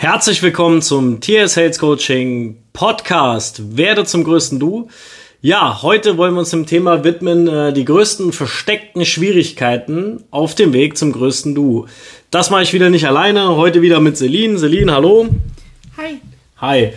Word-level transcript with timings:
Herzlich 0.00 0.44
willkommen 0.44 0.80
zum 0.80 1.20
TS 1.20 1.54
Sales 1.54 1.80
Coaching 1.80 2.62
Podcast. 2.72 3.76
Werde 3.76 4.04
zum 4.04 4.22
größten 4.22 4.60
Du. 4.60 4.88
Ja, 5.40 5.82
heute 5.82 6.16
wollen 6.16 6.34
wir 6.34 6.38
uns 6.38 6.50
dem 6.50 6.66
Thema 6.66 7.02
widmen, 7.02 7.48
äh, 7.48 7.72
die 7.72 7.84
größten 7.84 8.32
versteckten 8.32 9.04
Schwierigkeiten 9.04 10.22
auf 10.30 10.54
dem 10.54 10.72
Weg 10.72 10.96
zum 10.96 11.10
größten 11.10 11.52
Du. 11.52 11.86
Das 12.30 12.48
mache 12.48 12.62
ich 12.62 12.72
wieder 12.72 12.90
nicht 12.90 13.08
alleine, 13.08 13.56
heute 13.56 13.82
wieder 13.82 13.98
mit 13.98 14.16
Celine. 14.16 14.56
Celine, 14.56 14.92
hallo. 14.94 15.26
Hi. 15.96 16.20
Hi. 16.58 16.92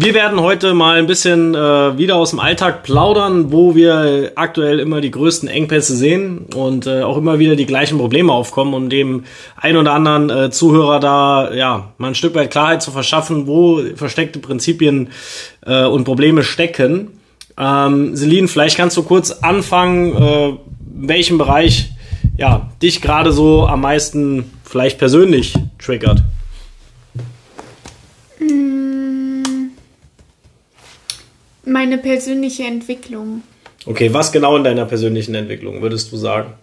Wir 0.00 0.14
werden 0.14 0.40
heute 0.40 0.74
mal 0.74 0.96
ein 0.96 1.08
bisschen 1.08 1.56
äh, 1.56 1.98
wieder 1.98 2.14
aus 2.14 2.30
dem 2.30 2.38
Alltag 2.38 2.84
plaudern, 2.84 3.50
wo 3.50 3.74
wir 3.74 4.30
aktuell 4.36 4.78
immer 4.78 5.00
die 5.00 5.10
größten 5.10 5.48
Engpässe 5.48 5.96
sehen 5.96 6.46
und 6.54 6.86
äh, 6.86 7.02
auch 7.02 7.16
immer 7.16 7.40
wieder 7.40 7.56
die 7.56 7.66
gleichen 7.66 7.98
Probleme 7.98 8.32
aufkommen, 8.32 8.74
um 8.74 8.90
dem 8.90 9.24
ein 9.56 9.76
oder 9.76 9.94
anderen 9.94 10.30
äh, 10.30 10.50
Zuhörer 10.52 11.00
da 11.00 11.52
ja 11.52 11.94
mal 11.98 12.08
ein 12.08 12.14
Stück 12.14 12.36
weit 12.36 12.52
Klarheit 12.52 12.80
zu 12.80 12.92
verschaffen, 12.92 13.48
wo 13.48 13.82
versteckte 13.96 14.38
Prinzipien 14.38 15.08
äh, 15.66 15.84
und 15.84 16.04
Probleme 16.04 16.44
stecken. 16.44 17.18
Ähm, 17.58 18.14
Celine, 18.14 18.46
vielleicht 18.46 18.76
kannst 18.76 18.96
du 18.96 19.02
kurz 19.02 19.32
anfangen, 19.32 20.14
äh, 20.14 20.52
welchen 20.94 21.38
Bereich 21.38 21.90
ja 22.36 22.70
dich 22.80 23.02
gerade 23.02 23.32
so 23.32 23.66
am 23.66 23.80
meisten 23.80 24.44
vielleicht 24.62 25.00
persönlich 25.00 25.54
triggert. 25.84 26.22
Meine 31.68 31.98
persönliche 31.98 32.64
Entwicklung. 32.64 33.42
Okay, 33.86 34.12
was 34.12 34.32
genau 34.32 34.56
in 34.56 34.64
deiner 34.64 34.86
persönlichen 34.86 35.34
Entwicklung 35.34 35.82
würdest 35.82 36.10
du 36.12 36.16
sagen? 36.16 36.54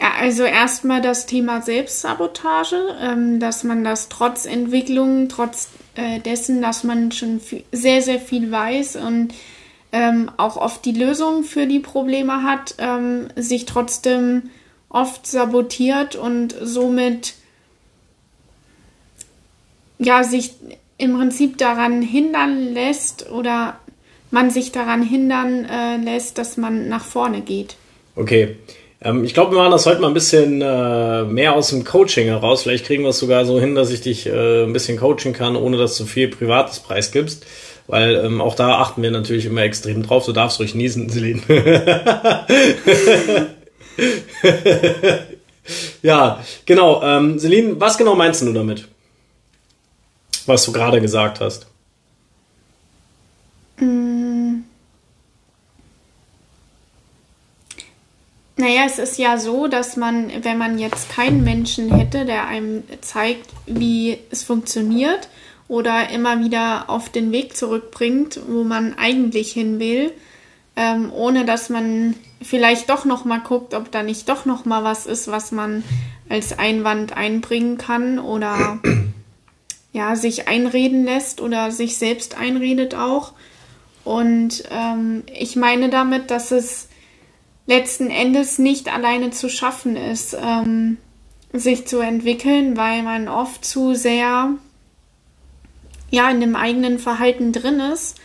Ja, 0.00 0.12
also 0.18 0.44
erstmal 0.44 1.00
das 1.00 1.26
Thema 1.26 1.62
Selbstsabotage, 1.62 2.76
ähm, 3.00 3.40
dass 3.40 3.64
man 3.64 3.84
das 3.84 4.08
trotz 4.08 4.46
Entwicklung, 4.46 5.28
trotz 5.28 5.68
äh, 5.94 6.20
dessen, 6.20 6.60
dass 6.62 6.84
man 6.84 7.12
schon 7.12 7.40
viel, 7.40 7.64
sehr, 7.70 8.02
sehr 8.02 8.18
viel 8.18 8.50
weiß 8.50 8.96
und 8.96 9.34
ähm, 9.92 10.30
auch 10.38 10.56
oft 10.56 10.84
die 10.84 10.92
Lösung 10.92 11.44
für 11.44 11.66
die 11.66 11.80
Probleme 11.80 12.42
hat, 12.42 12.74
ähm, 12.78 13.28
sich 13.36 13.66
trotzdem 13.66 14.50
oft 14.88 15.26
sabotiert 15.26 16.16
und 16.16 16.54
somit 16.60 17.34
ja 19.98 20.24
sich 20.24 20.54
im 21.02 21.18
Prinzip 21.18 21.58
daran 21.58 22.00
hindern 22.00 22.72
lässt 22.72 23.28
oder 23.32 23.76
man 24.30 24.50
sich 24.50 24.70
daran 24.70 25.02
hindern 25.02 25.64
äh, 25.64 25.96
lässt, 25.96 26.38
dass 26.38 26.56
man 26.56 26.88
nach 26.88 27.04
vorne 27.04 27.40
geht. 27.40 27.74
Okay. 28.14 28.56
Ähm, 29.02 29.24
ich 29.24 29.34
glaube, 29.34 29.50
wir 29.50 29.58
machen 29.58 29.72
das 29.72 29.84
heute 29.84 30.00
mal 30.00 30.06
ein 30.06 30.14
bisschen 30.14 30.62
äh, 30.62 31.24
mehr 31.24 31.54
aus 31.54 31.70
dem 31.70 31.82
Coaching 31.84 32.26
heraus. 32.26 32.62
Vielleicht 32.62 32.86
kriegen 32.86 33.02
wir 33.02 33.10
es 33.10 33.18
sogar 33.18 33.44
so 33.44 33.58
hin, 33.58 33.74
dass 33.74 33.90
ich 33.90 34.00
dich 34.00 34.26
äh, 34.26 34.62
ein 34.62 34.72
bisschen 34.72 34.96
coachen 34.96 35.32
kann, 35.32 35.56
ohne 35.56 35.76
dass 35.76 35.98
du 35.98 36.04
viel 36.04 36.28
privates 36.28 36.78
Preis 36.78 37.10
gibst. 37.10 37.44
Weil 37.88 38.14
ähm, 38.24 38.40
auch 38.40 38.54
da 38.54 38.78
achten 38.78 39.02
wir 39.02 39.10
natürlich 39.10 39.44
immer 39.44 39.62
extrem 39.62 40.04
drauf. 40.04 40.24
Du 40.24 40.32
darfst 40.32 40.60
ruhig 40.60 40.76
niesen, 40.76 41.10
Celine. 41.10 41.42
ja, 46.02 46.38
genau. 46.64 47.02
Ähm, 47.02 47.40
Celine, 47.40 47.80
was 47.80 47.98
genau 47.98 48.14
meinst 48.14 48.40
du 48.42 48.52
damit? 48.52 48.86
Was 50.48 50.64
du 50.64 50.72
gerade 50.72 51.00
gesagt 51.00 51.40
hast? 51.40 51.66
Mm. 53.78 54.64
Naja, 58.56 58.82
es 58.86 58.98
ist 58.98 59.18
ja 59.18 59.38
so, 59.38 59.66
dass 59.66 59.96
man, 59.96 60.30
wenn 60.42 60.58
man 60.58 60.78
jetzt 60.78 61.10
keinen 61.10 61.42
Menschen 61.42 61.92
hätte, 61.92 62.24
der 62.24 62.46
einem 62.46 62.84
zeigt, 63.00 63.50
wie 63.66 64.18
es 64.30 64.44
funktioniert 64.44 65.28
oder 65.68 66.10
immer 66.10 66.44
wieder 66.44 66.84
auf 66.88 67.08
den 67.08 67.32
Weg 67.32 67.56
zurückbringt, 67.56 68.38
wo 68.46 68.62
man 68.62 68.94
eigentlich 68.98 69.52
hin 69.52 69.80
will, 69.80 70.12
ähm, 70.76 71.10
ohne 71.12 71.44
dass 71.44 71.70
man 71.70 72.14
vielleicht 72.40 72.88
doch 72.90 73.04
noch 73.04 73.24
mal 73.24 73.40
guckt, 73.40 73.74
ob 73.74 73.90
da 73.90 74.02
nicht 74.02 74.28
doch 74.28 74.44
noch 74.44 74.64
mal 74.64 74.84
was 74.84 75.06
ist, 75.06 75.28
was 75.28 75.50
man 75.50 75.82
als 76.28 76.58
Einwand 76.58 77.16
einbringen 77.16 77.78
kann 77.78 78.18
oder 78.18 78.78
ja, 79.92 80.16
sich 80.16 80.48
einreden 80.48 81.04
lässt 81.04 81.40
oder 81.40 81.70
sich 81.70 81.98
selbst 81.98 82.36
einredet 82.36 82.94
auch. 82.94 83.32
Und 84.04 84.64
ähm, 84.70 85.22
ich 85.32 85.54
meine 85.54 85.90
damit, 85.90 86.30
dass 86.30 86.50
es 86.50 86.88
letzten 87.66 88.10
Endes 88.10 88.58
nicht 88.58 88.92
alleine 88.92 89.30
zu 89.30 89.48
schaffen 89.48 89.96
ist, 89.96 90.36
ähm, 90.40 90.96
sich 91.52 91.86
zu 91.86 92.00
entwickeln, 92.00 92.76
weil 92.76 93.02
man 93.02 93.28
oft 93.28 93.64
zu 93.64 93.94
sehr 93.94 94.50
ja 96.10 96.30
in 96.30 96.40
dem 96.40 96.56
eigenen 96.56 96.98
Verhalten 96.98 97.52
drin 97.52 97.80
ist 97.80 98.18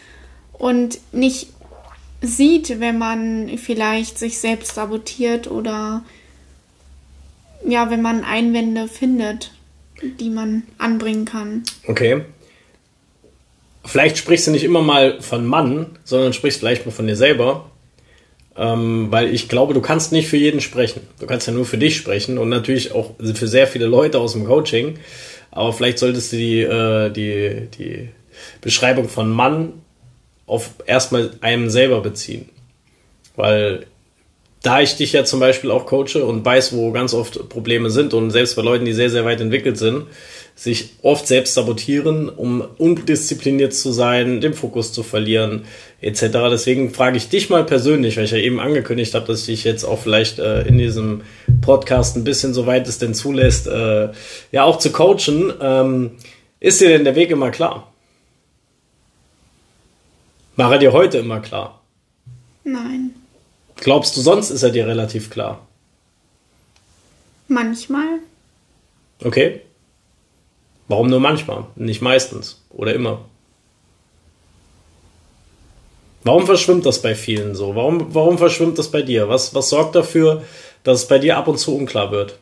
und 0.54 1.00
nicht 1.12 1.50
sieht, 2.22 2.80
wenn 2.80 2.98
man 2.98 3.58
vielleicht 3.58 4.18
sich 4.18 4.40
selbst 4.40 4.76
sabotiert 4.76 5.50
oder 5.50 6.04
ja, 7.66 7.90
wenn 7.90 8.02
man 8.02 8.24
Einwände 8.24 8.88
findet 8.88 9.52
die 10.02 10.30
man 10.30 10.64
anbringen 10.78 11.26
kann. 11.26 11.64
Okay. 11.88 12.22
Vielleicht 13.86 14.18
sprichst 14.18 14.48
du 14.48 14.52
nicht 14.52 14.64
immer 14.64 14.82
mal 14.82 15.22
von 15.22 15.46
Mann, 15.46 15.98
sondern 16.04 16.34
sprichst 16.34 16.60
vielleicht 16.60 16.86
mal 16.86 16.92
von 16.92 17.08
dir 17.08 17.16
selber. 17.16 17.72
Ähm, 18.58 19.08
weil 19.12 19.34
ich 19.34 19.50
glaube, 19.50 19.74
du 19.74 19.82
kannst 19.82 20.12
nicht 20.12 20.28
für 20.28 20.38
jeden 20.38 20.62
sprechen. 20.62 21.02
Du 21.20 21.28
kannst 21.28 21.48
ja 21.48 21.54
nur 21.54 21.66
für 21.66 21.78
dich 21.78 21.96
sprechen 21.96 22.38
und 22.38 22.50
natürlich 22.50 22.92
auch 22.92 23.12
für 23.20 23.48
sehr 23.48 23.68
viele 23.68 23.86
Leute 23.86 24.20
aus 24.20 24.34
dem 24.34 24.46
Coaching. 24.46 24.98
Aber 25.52 25.74
vielleicht 25.74 26.00
solltest 26.00 26.34
du 26.34 26.38
die, 26.38 26.62
äh, 26.62 27.10
die, 27.12 27.68
die 27.78 28.10
Beschreibung 28.62 29.10
von 29.10 29.30
Mann 29.30 29.74
auf 30.48 30.72
erstmal 30.86 31.32
einem 31.42 31.70
selber 31.70 32.02
beziehen. 32.02 32.50
Weil 33.36 33.86
da 34.64 34.82
ich 34.82 34.96
dich 34.96 35.14
ja 35.14 35.24
zum 35.24 35.40
Beispiel 35.40 35.72
auch 35.72 35.86
coache 35.86 36.24
und 36.26 36.44
weiß, 36.44 36.76
wo 36.76 36.92
ganz 36.92 37.14
oft 37.14 37.48
Probleme 37.50 37.90
sind 37.90 38.14
und 38.14 38.32
selbst 38.32 38.56
bei 38.56 38.64
Leuten, 38.64 38.86
die 38.86 38.94
sehr, 38.94 39.10
sehr 39.10 39.24
weit 39.24 39.40
entwickelt 39.40 39.78
sind, 39.78 40.06
sich 40.56 40.96
oft 41.04 41.28
selbst 41.28 41.54
sabotieren, 41.54 42.30
um 42.30 42.64
undiszipliniert 42.80 43.74
zu 43.76 43.92
sein, 43.92 44.42
den 44.42 44.56
Fokus 44.56 44.92
zu 44.92 45.04
verlieren, 45.04 45.66
etc. 46.02 46.22
Deswegen 46.50 46.92
frage 46.92 47.18
ich 47.18 47.30
dich 47.30 47.52
mal 47.52 47.64
persönlich, 47.64 48.18
weil 48.18 48.26
ich 48.26 48.32
ja 48.32 48.40
eben 48.40 48.60
angekündigt 48.60 49.14
habe, 49.14 49.28
dass 49.28 49.42
ich 49.42 49.46
dich 49.46 49.64
jetzt 49.64 49.84
auch 49.84 50.00
vielleicht 50.00 50.40
äh, 50.40 50.64
in 50.64 50.80
diesem 50.80 51.22
Podcast 51.62 52.18
ein 52.18 52.24
bisschen, 52.24 52.56
soweit 52.56 52.88
es 52.88 52.98
denn 52.98 53.14
zulässt, 53.14 53.68
äh, 53.68 54.10
ja 54.52 54.64
auch 54.64 54.80
zu 54.80 54.92
coachen. 54.92 55.54
Ähm, 55.62 56.12
ist 56.60 56.82
dir 56.82 56.90
denn 56.90 57.04
der 57.04 57.16
Weg 57.16 57.30
immer 57.30 57.52
klar? 57.52 57.94
War 60.56 60.74
er 60.74 60.80
dir 60.80 60.92
heute 60.92 61.20
immer 61.20 61.40
klar? 61.40 61.84
Nein. 62.64 63.12
Glaubst 63.78 64.18
du, 64.18 64.22
sonst 64.22 64.50
ist 64.50 64.64
er 64.64 64.72
dir 64.72 64.88
relativ 64.88 65.30
klar? 65.30 65.68
Manchmal. 67.48 68.20
Okay. 69.24 69.62
Warum 70.88 71.10
nur 71.10 71.20
manchmal? 71.20 71.66
Nicht 71.76 72.02
meistens 72.02 72.62
oder 72.70 72.94
immer? 72.94 73.26
Warum 76.24 76.46
verschwimmt 76.46 76.86
das 76.86 77.02
bei 77.02 77.16
vielen 77.16 77.56
so? 77.56 77.76
Warum, 77.76 78.14
warum 78.14 78.38
verschwimmt 78.38 78.78
das 78.78 78.90
bei 78.90 79.02
dir? 79.02 79.30
Was, 79.30 79.56
was 79.56 79.70
sorgt 79.70 79.96
dafür, 79.96 80.44
dass 80.84 81.04
es 81.04 81.08
bei 81.08 81.20
dir 81.20 81.38
ab 81.38 81.48
und 81.48 81.58
zu 81.58 81.76
unklar 81.76 82.12
wird? 82.12 82.38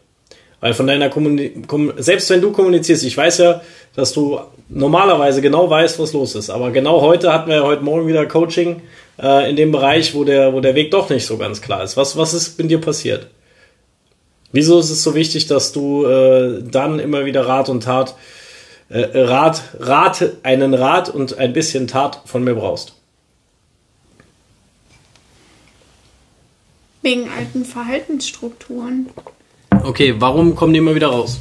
Weil 0.60 0.74
von 0.74 0.88
deiner 0.88 1.10
Kommunikation, 1.10 1.94
selbst 1.98 2.30
wenn 2.32 2.42
du 2.42 2.52
kommunizierst, 2.52 3.04
ich 3.04 3.16
weiß 3.16 3.38
ja, 3.40 3.62
dass 3.96 4.14
du 4.14 4.40
normalerweise 4.70 5.42
genau 5.42 5.70
weißt, 5.70 6.00
was 6.00 6.14
los 6.14 6.34
ist. 6.34 6.50
Aber 6.50 6.72
genau 6.72 7.02
heute 7.02 7.32
hatten 7.32 7.50
wir 7.50 7.58
ja 7.58 7.64
heute 7.64 7.84
Morgen 7.84 8.08
wieder 8.08 8.26
Coaching 8.26 8.82
äh, 9.22 9.50
in 9.50 9.56
dem 9.56 9.72
Bereich, 9.72 10.14
wo 10.14 10.24
der, 10.24 10.54
wo 10.54 10.60
der 10.60 10.76
Weg 10.76 10.92
doch 10.92 11.10
nicht 11.10 11.26
so 11.26 11.38
ganz 11.38 11.62
klar 11.62 11.84
ist. 11.84 11.98
Was, 11.98 12.18
was 12.18 12.34
ist 12.34 12.58
mit 12.58 12.70
dir 12.70 12.82
passiert? 12.82 13.28
Wieso 14.52 14.80
ist 14.80 14.90
es 14.90 15.04
so 15.04 15.16
wichtig, 15.16 15.48
dass 15.48 15.72
du 15.72 16.06
äh, 16.06 16.64
dann 16.64 17.00
immer 17.00 17.26
wieder 17.26 17.48
Rat 17.48 17.68
und 17.70 17.84
Tat, 17.84 18.16
äh, 18.90 19.06
Rat, 19.14 19.62
Rat, 19.80 20.32
einen 20.44 20.74
Rat 20.74 21.10
und 21.10 21.38
ein 21.38 21.54
bisschen 21.54 21.88
Tat 21.88 22.22
von 22.26 22.44
mir 22.44 22.56
brauchst? 22.56 22.94
Wegen 27.02 27.30
alten 27.38 27.66
Verhaltensstrukturen. 27.66 29.10
Okay, 29.84 30.16
warum 30.18 30.56
kommen 30.56 30.74
die 30.74 30.80
immer 30.80 30.96
wieder 30.96 31.08
raus? 31.08 31.40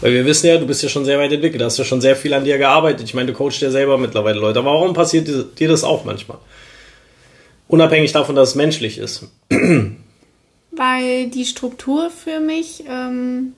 Weil 0.00 0.12
wir 0.12 0.24
wissen 0.24 0.46
ja, 0.46 0.56
du 0.56 0.66
bist 0.66 0.82
ja 0.82 0.88
schon 0.88 1.04
sehr 1.04 1.18
weit 1.18 1.32
entwickelt, 1.32 1.62
hast 1.62 1.78
ja 1.78 1.84
schon 1.84 2.00
sehr 2.00 2.16
viel 2.16 2.32
an 2.32 2.44
dir 2.44 2.58
gearbeitet. 2.58 3.06
Ich 3.06 3.14
meine, 3.14 3.32
du 3.32 3.36
coachst 3.36 3.60
ja 3.60 3.70
selber 3.70 3.98
mittlerweile 3.98 4.40
Leute. 4.40 4.60
Aber 4.60 4.72
warum 4.72 4.94
passiert 4.94 5.28
dir 5.58 5.68
das 5.68 5.84
auch 5.84 6.04
manchmal? 6.04 6.38
Unabhängig 7.68 8.12
davon, 8.12 8.34
dass 8.34 8.50
es 8.50 8.54
menschlich 8.54 8.98
ist. 8.98 9.28
Weil 10.70 11.28
die 11.28 11.44
Struktur 11.44 12.10
für 12.10 12.40
mich 12.40 12.84
ähm, 12.88 13.52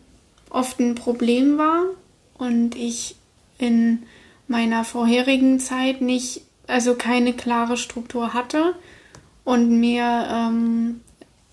oft 0.50 0.80
ein 0.80 0.94
Problem 0.94 1.58
war 1.58 1.84
und 2.38 2.74
ich 2.74 3.16
in 3.58 4.02
meiner 4.48 4.84
vorherigen 4.84 5.60
Zeit 5.60 6.00
nicht, 6.00 6.42
also 6.66 6.94
keine 6.94 7.32
klare 7.32 7.76
Struktur 7.76 8.34
hatte 8.34 8.74
und 9.44 9.70
mir 9.78 10.26
ähm, 10.30 11.00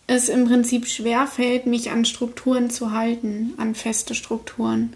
es 0.09 0.27
im 0.27 0.47
Prinzip 0.47 0.87
schwer 0.87 1.27
fällt, 1.27 1.67
mich 1.67 1.91
an 1.91 2.03
Strukturen 2.03 2.71
zu 2.71 2.91
halten, 2.91 3.53
an 3.57 3.75
feste 3.75 4.15
Strukturen. 4.15 4.93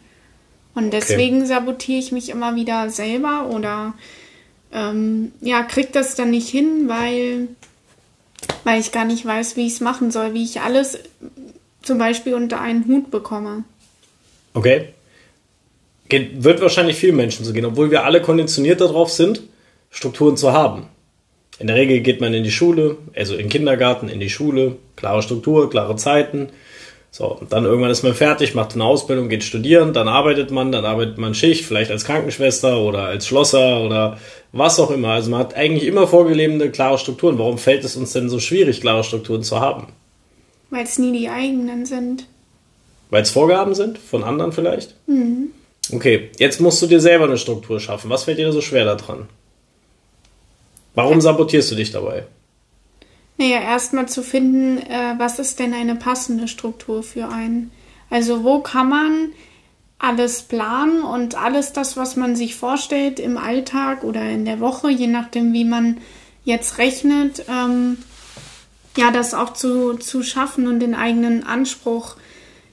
Und 0.73 0.91
deswegen 0.91 1.37
okay. 1.37 1.45
sabotiere 1.45 1.99
ich 1.99 2.11
mich 2.11 2.29
immer 2.29 2.55
wieder 2.55 2.89
selber 2.89 3.49
oder 3.51 3.93
ähm, 4.71 5.31
ja, 5.39 5.61
krieg 5.61 5.93
das 5.93 6.15
dann 6.15 6.31
nicht 6.31 6.49
hin, 6.49 6.89
weil, 6.89 7.47
weil 8.63 8.81
ich 8.81 8.91
gar 8.91 9.05
nicht 9.05 9.23
weiß, 9.23 9.55
wie 9.55 9.67
ich 9.67 9.73
es 9.73 9.81
machen 9.81 10.09
soll, 10.09 10.33
wie 10.33 10.43
ich 10.43 10.61
alles 10.61 10.97
zum 11.83 11.99
Beispiel 11.99 12.33
unter 12.33 12.59
einen 12.59 12.87
Hut 12.87 13.11
bekomme. 13.11 13.65
Okay. 14.55 14.89
Geht, 16.09 16.43
wird 16.43 16.59
wahrscheinlich 16.59 16.97
vielen 16.97 17.15
Menschen 17.15 17.45
so 17.45 17.53
gehen, 17.53 17.65
obwohl 17.65 17.91
wir 17.91 18.03
alle 18.03 18.21
konditioniert 18.21 18.81
darauf 18.81 19.11
sind, 19.11 19.43
Strukturen 19.91 20.37
zu 20.37 20.53
haben. 20.53 20.87
In 21.59 21.67
der 21.67 21.75
Regel 21.75 22.01
geht 22.01 22.19
man 22.19 22.33
in 22.33 22.43
die 22.43 22.51
Schule, 22.51 22.97
also 23.15 23.33
in 23.33 23.41
den 23.41 23.49
Kindergarten, 23.49 24.09
in 24.09 24.19
die 24.19 24.29
Schule, 24.29 24.77
klare 24.95 25.21
Struktur, 25.21 25.69
klare 25.69 25.95
Zeiten. 25.95 26.49
So, 27.11 27.25
und 27.25 27.53
dann 27.53 27.65
irgendwann 27.65 27.91
ist 27.91 28.01
man 28.01 28.15
fertig, 28.15 28.55
macht 28.55 28.73
eine 28.73 28.85
Ausbildung, 28.85 29.29
geht 29.29 29.43
studieren, 29.43 29.93
dann 29.93 30.07
arbeitet 30.07 30.49
man, 30.49 30.71
dann 30.71 30.83
arbeitet 30.83 31.19
man 31.19 31.35
Schicht, 31.35 31.63
vielleicht 31.63 31.91
als 31.91 32.05
Krankenschwester 32.05 32.81
oder 32.81 33.03
als 33.03 33.27
Schlosser 33.27 33.81
oder 33.81 34.17
was 34.51 34.79
auch 34.79 34.89
immer. 34.89 35.09
Also 35.09 35.29
man 35.29 35.41
hat 35.41 35.55
eigentlich 35.55 35.85
immer 35.85 36.07
vorgelebene 36.07 36.71
klare 36.71 36.97
Strukturen. 36.97 37.37
Warum 37.37 37.59
fällt 37.59 37.83
es 37.83 37.95
uns 37.95 38.13
denn 38.13 38.29
so 38.29 38.39
schwierig, 38.39 38.81
klare 38.81 39.03
Strukturen 39.03 39.43
zu 39.43 39.59
haben? 39.59 39.89
Weil 40.71 40.85
es 40.85 40.97
nie 40.97 41.15
die 41.15 41.29
eigenen 41.29 41.85
sind. 41.85 42.25
Weil 43.11 43.21
es 43.21 43.29
Vorgaben 43.29 43.75
sind? 43.75 43.99
Von 43.99 44.23
anderen 44.23 44.51
vielleicht? 44.51 44.95
Mhm. 45.05 45.49
Okay, 45.91 46.31
jetzt 46.39 46.61
musst 46.61 46.81
du 46.81 46.87
dir 46.87 46.99
selber 46.99 47.25
eine 47.25 47.37
Struktur 47.37 47.79
schaffen. 47.79 48.09
Was 48.09 48.23
fällt 48.23 48.39
dir 48.39 48.51
so 48.51 48.61
schwer 48.61 48.85
daran? 48.85 49.27
Warum 50.95 51.21
sabotierst 51.21 51.71
du 51.71 51.75
dich 51.75 51.91
dabei? 51.91 52.25
Naja, 53.37 53.61
erstmal 53.61 54.07
zu 54.07 54.21
finden, 54.21 54.77
äh, 54.77 55.15
was 55.17 55.39
ist 55.39 55.59
denn 55.59 55.73
eine 55.73 55.95
passende 55.95 56.47
Struktur 56.47 57.01
für 57.01 57.29
einen? 57.29 57.71
Also 58.09 58.43
wo 58.43 58.59
kann 58.59 58.89
man 58.89 59.31
alles 59.97 60.43
planen 60.43 61.01
und 61.01 61.35
alles 61.35 61.73
das, 61.73 61.97
was 61.97 62.15
man 62.15 62.35
sich 62.35 62.55
vorstellt 62.55 63.19
im 63.19 63.37
Alltag 63.37 64.03
oder 64.03 64.29
in 64.29 64.45
der 64.45 64.59
Woche, 64.59 64.91
je 64.91 65.07
nachdem, 65.07 65.53
wie 65.53 65.65
man 65.65 65.97
jetzt 66.43 66.77
rechnet, 66.77 67.45
ähm, 67.49 67.97
ja, 68.97 69.11
das 69.11 69.33
auch 69.33 69.53
zu, 69.53 69.95
zu 69.95 70.21
schaffen 70.21 70.67
und 70.67 70.79
den 70.79 70.93
eigenen 70.93 71.43
Anspruch 71.43 72.17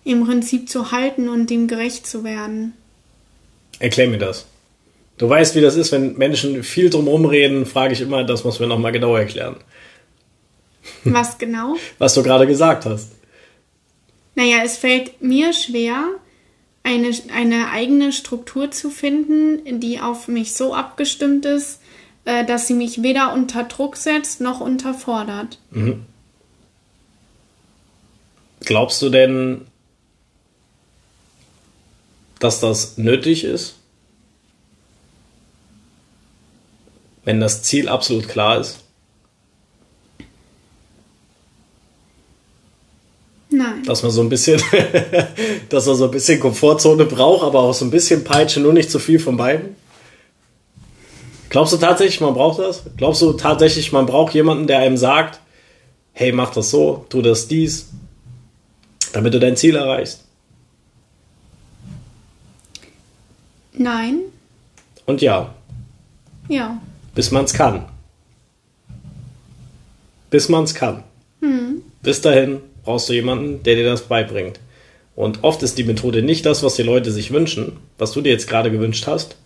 im 0.04 0.26
Prinzip 0.26 0.68
zu 0.68 0.92
halten 0.92 1.28
und 1.28 1.48
dem 1.48 1.68
gerecht 1.68 2.06
zu 2.06 2.24
werden. 2.24 2.74
Erklär 3.78 4.08
mir 4.08 4.18
das. 4.18 4.46
Du 5.20 5.28
weißt, 5.28 5.54
wie 5.54 5.60
das 5.60 5.76
ist, 5.76 5.92
wenn 5.92 6.16
Menschen 6.16 6.62
viel 6.62 6.88
drumherum 6.88 7.26
reden, 7.26 7.66
frage 7.66 7.92
ich 7.92 8.00
immer, 8.00 8.24
das 8.24 8.42
muss 8.42 8.58
mir 8.58 8.66
nochmal 8.66 8.90
genau 8.90 9.14
erklären. 9.16 9.56
Was 11.04 11.36
genau? 11.36 11.76
Was 11.98 12.14
du 12.14 12.22
gerade 12.22 12.46
gesagt 12.46 12.86
hast. 12.86 13.12
Naja, 14.34 14.62
es 14.64 14.78
fällt 14.78 15.20
mir 15.20 15.52
schwer, 15.52 16.06
eine, 16.84 17.10
eine 17.36 17.68
eigene 17.70 18.12
Struktur 18.12 18.70
zu 18.70 18.88
finden, 18.88 19.78
die 19.78 20.00
auf 20.00 20.26
mich 20.26 20.54
so 20.54 20.72
abgestimmt 20.72 21.44
ist, 21.44 21.80
äh, 22.24 22.46
dass 22.46 22.66
sie 22.66 22.72
mich 22.72 23.02
weder 23.02 23.34
unter 23.34 23.64
Druck 23.64 23.98
setzt 23.98 24.40
noch 24.40 24.62
unterfordert. 24.62 25.58
Mhm. 25.70 26.06
Glaubst 28.60 29.02
du 29.02 29.10
denn, 29.10 29.66
dass 32.38 32.60
das 32.60 32.96
nötig 32.96 33.44
ist? 33.44 33.79
Wenn 37.30 37.38
das 37.38 37.62
Ziel 37.62 37.88
absolut 37.88 38.28
klar 38.28 38.58
ist? 38.58 38.80
Nein. 43.50 43.84
Dass 43.84 44.02
man 44.02 44.10
so 44.10 44.20
ein 44.20 44.28
bisschen, 44.28 44.60
dass 45.68 45.86
man 45.86 45.94
so 45.94 46.06
ein 46.06 46.10
bisschen 46.10 46.40
Komfortzone 46.40 47.04
braucht, 47.04 47.44
aber 47.44 47.60
auch 47.60 47.72
so 47.72 47.84
ein 47.84 47.92
bisschen 47.92 48.24
Peitsche, 48.24 48.58
nur 48.58 48.72
nicht 48.72 48.90
zu 48.90 48.98
viel 48.98 49.20
von 49.20 49.36
beiden? 49.36 49.76
Glaubst 51.50 51.72
du 51.72 51.76
tatsächlich, 51.76 52.20
man 52.20 52.34
braucht 52.34 52.58
das? 52.58 52.82
Glaubst 52.96 53.22
du 53.22 53.32
tatsächlich, 53.34 53.92
man 53.92 54.06
braucht 54.06 54.34
jemanden, 54.34 54.66
der 54.66 54.80
einem 54.80 54.96
sagt, 54.96 55.38
hey, 56.12 56.32
mach 56.32 56.52
das 56.52 56.70
so, 56.70 57.06
tu 57.10 57.22
das 57.22 57.46
dies, 57.46 57.90
damit 59.12 59.34
du 59.34 59.38
dein 59.38 59.56
Ziel 59.56 59.76
erreichst? 59.76 60.24
Nein. 63.72 64.18
Und 65.06 65.22
ja. 65.22 65.54
Ja 66.48 66.80
bis 67.14 67.30
man 67.30 67.44
es 67.44 67.54
kann. 67.54 67.84
Bis 70.30 70.48
man 70.48 70.64
es 70.64 70.74
kann. 70.74 71.02
Mhm. 71.40 71.82
Bis 72.02 72.20
dahin 72.20 72.60
brauchst 72.84 73.08
du 73.08 73.12
jemanden, 73.12 73.62
der 73.62 73.74
dir 73.74 73.84
das 73.84 74.02
beibringt. 74.02 74.60
Und 75.16 75.42
oft 75.42 75.62
ist 75.62 75.76
die 75.76 75.84
Methode 75.84 76.22
nicht 76.22 76.46
das, 76.46 76.62
was 76.62 76.76
die 76.76 76.82
Leute 76.82 77.10
sich 77.10 77.32
wünschen, 77.32 77.76
was 77.98 78.12
du 78.12 78.20
dir 78.20 78.32
jetzt 78.32 78.48
gerade 78.48 78.70
gewünscht 78.70 79.06
hast. 79.06 79.36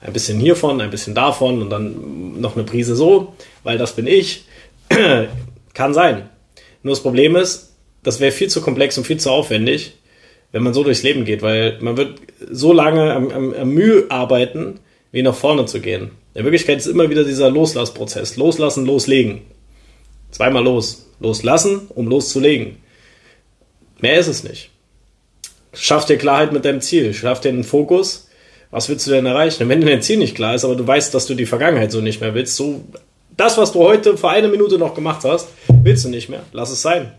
Ein 0.00 0.12
bisschen 0.12 0.38
hiervon, 0.38 0.80
ein 0.80 0.90
bisschen 0.90 1.14
davon 1.14 1.60
und 1.60 1.70
dann 1.70 2.40
noch 2.40 2.54
eine 2.54 2.64
Prise 2.64 2.94
so, 2.94 3.34
weil 3.64 3.78
das 3.78 3.96
bin 3.96 4.06
ich. 4.06 4.44
kann 5.74 5.94
sein. 5.94 6.28
Nur 6.82 6.92
das 6.92 7.02
Problem 7.02 7.36
ist, 7.36 7.74
das 8.02 8.20
wäre 8.20 8.32
viel 8.32 8.48
zu 8.48 8.60
komplex 8.60 8.98
und 8.98 9.06
viel 9.06 9.18
zu 9.18 9.30
aufwendig, 9.30 9.94
wenn 10.52 10.62
man 10.62 10.74
so 10.74 10.82
durchs 10.82 11.02
Leben 11.02 11.24
geht, 11.24 11.42
weil 11.42 11.78
man 11.80 11.96
wird 11.96 12.20
so 12.50 12.72
lange 12.72 13.12
am, 13.12 13.30
am, 13.30 13.54
am 13.54 13.70
Mühe 13.70 14.06
arbeiten, 14.08 14.80
wie 15.12 15.22
nach 15.22 15.34
vorne 15.34 15.66
zu 15.66 15.80
gehen. 15.80 16.10
In 16.38 16.44
Wirklichkeit 16.44 16.78
ist 16.78 16.86
immer 16.86 17.10
wieder 17.10 17.24
dieser 17.24 17.50
Loslassprozess. 17.50 18.36
Loslassen, 18.36 18.86
loslegen. 18.86 19.40
Zweimal 20.30 20.62
los. 20.62 21.08
Loslassen, 21.18 21.88
um 21.96 22.06
loszulegen. 22.06 22.76
Mehr 23.98 24.20
ist 24.20 24.28
es 24.28 24.44
nicht. 24.44 24.70
Schaff 25.72 26.04
dir 26.04 26.16
Klarheit 26.16 26.52
mit 26.52 26.64
deinem 26.64 26.80
Ziel. 26.80 27.12
Schaff 27.12 27.40
dir 27.40 27.48
einen 27.48 27.64
Fokus. 27.64 28.28
Was 28.70 28.88
willst 28.88 29.04
du 29.08 29.10
denn 29.10 29.26
erreichen? 29.26 29.64
Und 29.64 29.68
wenn 29.68 29.80
dein 29.80 30.00
Ziel 30.00 30.18
nicht 30.18 30.36
klar 30.36 30.54
ist, 30.54 30.64
aber 30.64 30.76
du 30.76 30.86
weißt, 30.86 31.12
dass 31.12 31.26
du 31.26 31.34
die 31.34 31.44
Vergangenheit 31.44 31.90
so 31.90 32.00
nicht 32.00 32.20
mehr 32.20 32.34
willst, 32.34 32.54
so 32.54 32.84
das, 33.36 33.58
was 33.58 33.72
du 33.72 33.80
heute 33.80 34.16
vor 34.16 34.30
einer 34.30 34.46
Minute 34.46 34.78
noch 34.78 34.94
gemacht 34.94 35.24
hast, 35.24 35.48
willst 35.82 36.04
du 36.04 36.08
nicht 36.08 36.28
mehr. 36.28 36.44
Lass 36.52 36.70
es 36.70 36.82
sein. 36.82 37.14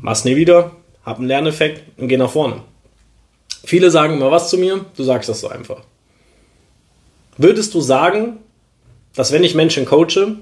Mach's 0.00 0.24
nie 0.24 0.36
wieder, 0.36 0.70
hab 1.04 1.18
einen 1.18 1.28
Lerneffekt 1.28 1.82
und 1.98 2.08
geh 2.08 2.16
nach 2.16 2.30
vorne. 2.30 2.62
Viele 3.64 3.90
sagen 3.90 4.14
immer 4.14 4.30
was 4.30 4.48
zu 4.48 4.56
mir, 4.56 4.86
du 4.96 5.04
sagst 5.04 5.28
das 5.28 5.40
so 5.40 5.48
einfach. 5.48 5.82
Würdest 7.38 7.72
du 7.74 7.80
sagen, 7.80 8.38
dass 9.14 9.32
wenn 9.32 9.44
ich 9.44 9.54
Menschen 9.54 9.86
coache, 9.86 10.36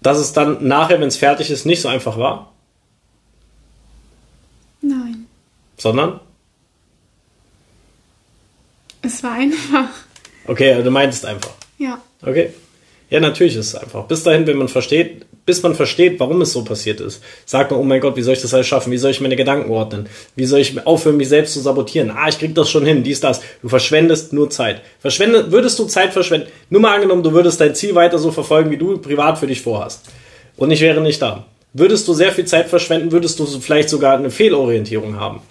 dass 0.00 0.18
es 0.18 0.32
dann 0.32 0.66
nachher, 0.66 1.00
wenn 1.00 1.08
es 1.08 1.16
fertig 1.16 1.50
ist, 1.50 1.66
nicht 1.66 1.80
so 1.80 1.88
einfach 1.88 2.18
war? 2.18 2.52
Nein. 4.80 5.26
Sondern? 5.76 6.20
Es 9.02 9.22
war 9.22 9.32
einfach. 9.32 9.88
Okay, 10.46 10.72
also 10.72 10.82
du 10.82 10.90
meintest 10.90 11.24
einfach. 11.26 11.52
Ja. 11.78 12.00
Okay. 12.22 12.52
Ja, 13.10 13.20
natürlich 13.20 13.56
ist 13.56 13.68
es 13.68 13.74
einfach. 13.74 14.04
Bis 14.06 14.22
dahin, 14.22 14.46
wenn 14.46 14.56
man 14.56 14.68
versteht, 14.68 15.26
bis 15.46 15.62
man 15.62 15.74
versteht, 15.74 16.18
warum 16.20 16.40
es 16.40 16.52
so 16.52 16.64
passiert 16.64 17.00
ist, 17.00 17.22
sagt 17.44 17.70
man, 17.70 17.80
oh 17.80 17.84
mein 17.84 18.00
Gott, 18.00 18.16
wie 18.16 18.22
soll 18.22 18.34
ich 18.34 18.40
das 18.40 18.54
alles 18.54 18.66
schaffen? 18.66 18.90
Wie 18.90 18.98
soll 18.98 19.10
ich 19.10 19.20
meine 19.20 19.36
Gedanken 19.36 19.70
ordnen? 19.70 20.08
Wie 20.36 20.46
soll 20.46 20.60
ich 20.60 20.86
aufhören, 20.86 21.18
mich 21.18 21.28
selbst 21.28 21.52
zu 21.52 21.60
sabotieren? 21.60 22.10
Ah, 22.10 22.28
ich 22.28 22.38
krieg 22.38 22.54
das 22.54 22.70
schon 22.70 22.86
hin, 22.86 23.02
dies, 23.02 23.20
das. 23.20 23.42
Du 23.60 23.68
verschwendest 23.68 24.32
nur 24.32 24.48
Zeit. 24.50 24.80
Verschwende, 25.00 25.52
würdest 25.52 25.78
du 25.78 25.84
Zeit 25.84 26.12
verschwenden? 26.12 26.48
Nur 26.70 26.80
mal 26.80 26.94
angenommen, 26.94 27.22
du 27.22 27.32
würdest 27.32 27.60
dein 27.60 27.74
Ziel 27.74 27.94
weiter 27.94 28.18
so 28.18 28.32
verfolgen, 28.32 28.70
wie 28.70 28.78
du 28.78 28.96
privat 28.98 29.38
für 29.38 29.46
dich 29.46 29.60
vorhast. 29.60 30.06
Und 30.56 30.70
ich 30.70 30.80
wäre 30.80 31.00
nicht 31.00 31.20
da. 31.20 31.44
Würdest 31.74 32.08
du 32.08 32.14
sehr 32.14 32.32
viel 32.32 32.46
Zeit 32.46 32.68
verschwenden, 32.68 33.12
würdest 33.12 33.38
du 33.38 33.46
vielleicht 33.46 33.90
sogar 33.90 34.16
eine 34.16 34.30
Fehlorientierung 34.30 35.20
haben. 35.20 35.42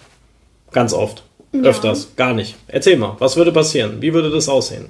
Ganz 0.71 0.93
oft. 0.93 1.23
Ja. 1.51 1.61
Öfters. 1.61 2.09
Gar 2.15 2.33
nicht. 2.33 2.55
Erzähl 2.67 2.97
mal, 2.97 3.15
was 3.19 3.35
würde 3.35 3.51
passieren? 3.51 3.97
Wie 4.01 4.13
würde 4.13 4.31
das 4.31 4.49
aussehen? 4.49 4.89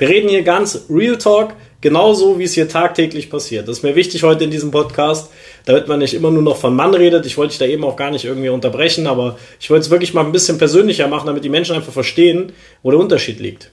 Wir 0.00 0.08
reden 0.08 0.30
hier 0.30 0.42
ganz 0.42 0.86
Real 0.88 1.18
Talk, 1.18 1.52
genauso 1.82 2.38
wie 2.38 2.44
es 2.44 2.54
hier 2.54 2.70
tagtäglich 2.70 3.28
passiert. 3.28 3.68
Das 3.68 3.76
ist 3.76 3.82
mir 3.82 3.94
wichtig 3.94 4.22
heute 4.22 4.44
in 4.44 4.50
diesem 4.50 4.70
Podcast, 4.70 5.30
damit 5.66 5.88
man 5.88 5.98
nicht 5.98 6.14
immer 6.14 6.30
nur 6.30 6.42
noch 6.42 6.56
von 6.56 6.74
Mann 6.74 6.94
redet. 6.94 7.26
Ich 7.26 7.36
wollte 7.36 7.50
dich 7.50 7.58
da 7.58 7.66
eben 7.66 7.84
auch 7.84 7.96
gar 7.96 8.10
nicht 8.10 8.24
irgendwie 8.24 8.48
unterbrechen, 8.48 9.06
aber 9.06 9.36
ich 9.60 9.68
wollte 9.68 9.84
es 9.84 9.90
wirklich 9.90 10.14
mal 10.14 10.24
ein 10.24 10.32
bisschen 10.32 10.56
persönlicher 10.56 11.06
machen, 11.06 11.26
damit 11.26 11.44
die 11.44 11.50
Menschen 11.50 11.76
einfach 11.76 11.92
verstehen, 11.92 12.54
wo 12.82 12.90
der 12.90 12.98
Unterschied 12.98 13.40
liegt. 13.40 13.72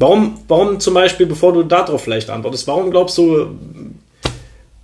Warum, 0.00 0.40
warum 0.48 0.80
zum 0.80 0.94
Beispiel, 0.94 1.26
bevor 1.26 1.52
du 1.52 1.62
darauf 1.62 2.02
vielleicht 2.02 2.28
antwortest, 2.28 2.66
warum 2.66 2.90
glaubst 2.90 3.16
du, 3.18 3.50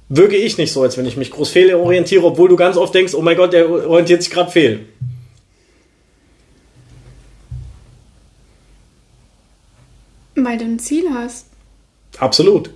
wirke 0.08 0.36
ich 0.36 0.58
nicht 0.58 0.72
so, 0.72 0.82
als 0.82 0.96
wenn 0.96 1.06
ich 1.06 1.16
mich 1.16 1.32
groß 1.32 1.48
fehlorientiere, 1.48 2.24
obwohl 2.24 2.48
du 2.48 2.54
ganz 2.54 2.76
oft 2.76 2.94
denkst, 2.94 3.14
oh 3.14 3.22
mein 3.22 3.36
Gott, 3.36 3.52
der 3.52 3.68
orientiert 3.68 4.22
sich 4.22 4.30
gerade 4.30 4.52
fehl? 4.52 4.86
Weil 10.44 10.58
du 10.58 10.64
ein 10.64 10.78
Ziel 10.78 11.04
hast. 11.12 11.46
Absolut. 12.18 12.70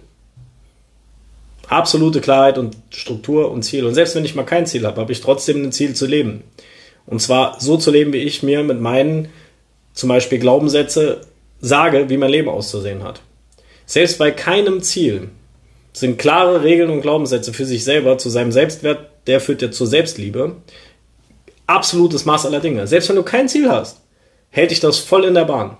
Absolute 1.68 2.20
Klarheit 2.20 2.58
und 2.58 2.76
Struktur 2.90 3.50
und 3.50 3.62
Ziel. 3.62 3.86
Und 3.86 3.94
selbst 3.94 4.14
wenn 4.14 4.24
ich 4.24 4.34
mal 4.34 4.44
kein 4.44 4.66
Ziel 4.66 4.86
habe, 4.86 5.00
habe 5.00 5.12
ich 5.12 5.20
trotzdem 5.20 5.62
ein 5.62 5.72
Ziel 5.72 5.94
zu 5.94 6.06
leben. 6.06 6.44
Und 7.06 7.20
zwar 7.20 7.60
so 7.60 7.76
zu 7.76 7.90
leben, 7.90 8.12
wie 8.12 8.18
ich 8.18 8.42
mir 8.42 8.62
mit 8.62 8.80
meinen 8.80 9.28
zum 9.94 10.08
Beispiel 10.08 10.38
Glaubenssätze 10.38 11.22
sage, 11.60 12.08
wie 12.08 12.16
mein 12.16 12.30
Leben 12.30 12.48
auszusehen 12.48 13.02
hat. 13.02 13.20
Selbst 13.86 14.18
bei 14.18 14.30
keinem 14.30 14.82
Ziel 14.82 15.28
sind 15.92 16.18
klare 16.18 16.62
Regeln 16.62 16.90
und 16.90 17.02
Glaubenssätze 17.02 17.52
für 17.52 17.66
sich 17.66 17.84
selber 17.84 18.18
zu 18.18 18.30
seinem 18.30 18.52
Selbstwert, 18.52 19.10
der 19.26 19.40
führt 19.40 19.62
ja 19.62 19.70
zur 19.70 19.86
Selbstliebe, 19.86 20.56
absolutes 21.66 22.24
Maß 22.24 22.46
aller 22.46 22.60
Dinge. 22.60 22.86
Selbst 22.86 23.08
wenn 23.08 23.16
du 23.16 23.22
kein 23.22 23.48
Ziel 23.48 23.70
hast, 23.70 24.00
hält 24.50 24.70
dich 24.70 24.80
das 24.80 24.98
voll 24.98 25.24
in 25.24 25.34
der 25.34 25.44
Bahn. 25.44 25.76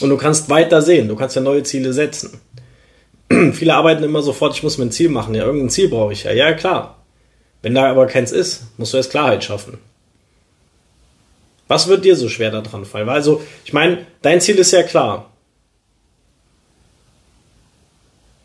Und 0.00 0.10
du 0.10 0.16
kannst 0.16 0.48
weiter 0.48 0.82
sehen, 0.82 1.08
du 1.08 1.16
kannst 1.16 1.36
ja 1.36 1.42
neue 1.42 1.62
Ziele 1.62 1.92
setzen. 1.92 2.40
Viele 3.52 3.74
arbeiten 3.74 4.04
immer 4.04 4.22
sofort, 4.22 4.54
ich 4.54 4.62
muss 4.62 4.78
mir 4.78 4.86
ein 4.86 4.92
Ziel 4.92 5.08
machen. 5.08 5.34
Ja, 5.34 5.44
irgendein 5.44 5.70
Ziel 5.70 5.88
brauche 5.88 6.12
ich 6.12 6.24
ja. 6.24 6.32
Ja, 6.32 6.52
klar. 6.52 6.98
Wenn 7.62 7.74
da 7.74 7.90
aber 7.90 8.06
keins 8.06 8.32
ist, 8.32 8.62
musst 8.78 8.92
du 8.92 8.96
erst 8.96 9.10
Klarheit 9.10 9.42
schaffen. 9.44 9.78
Was 11.66 11.88
wird 11.88 12.04
dir 12.04 12.16
so 12.16 12.28
schwer 12.28 12.50
daran 12.50 12.84
fallen? 12.84 13.08
Also, 13.08 13.42
ich 13.64 13.72
meine, 13.72 14.06
dein 14.22 14.40
Ziel 14.40 14.56
ist 14.56 14.72
ja 14.72 14.82
klar. 14.82 15.30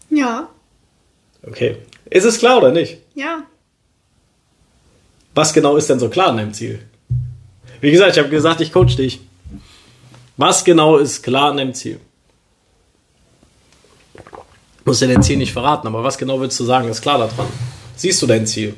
Ja. 0.10 0.50
Okay. 1.48 1.78
Ist 2.10 2.26
es 2.26 2.40
klar 2.40 2.58
oder 2.58 2.72
nicht? 2.72 2.98
Ja. 3.16 3.44
Was 5.34 5.54
genau 5.54 5.78
ist 5.78 5.90
denn 5.90 6.00
so 6.00 6.10
klar 6.10 6.28
an 6.28 6.38
deinem 6.38 6.54
Ziel? 6.54 6.80
Wie 7.82 7.92
gesagt, 7.92 8.12
ich 8.12 8.20
habe 8.20 8.30
gesagt, 8.30 8.62
ich 8.62 8.72
coach 8.72 8.96
dich. 8.96 9.22
Was 10.38 10.64
genau 10.64 10.98
ist 10.98 11.22
klar 11.24 11.52
an 11.52 11.58
deinem 11.58 11.74
Ziel? 11.74 12.00
Muss 14.86 15.00
ja 15.00 15.08
dein 15.08 15.24
Ziel 15.24 15.38
nicht 15.38 15.54
verraten, 15.54 15.88
aber 15.88 16.04
was 16.04 16.18
genau 16.18 16.40
willst 16.42 16.60
du 16.60 16.66
sagen, 16.66 16.90
ist 16.90 17.02
klar 17.02 17.20
daran? 17.20 17.48
Siehst 17.96 18.22
du 18.22 18.28
dein 18.28 18.46
Ziel? 18.46 18.74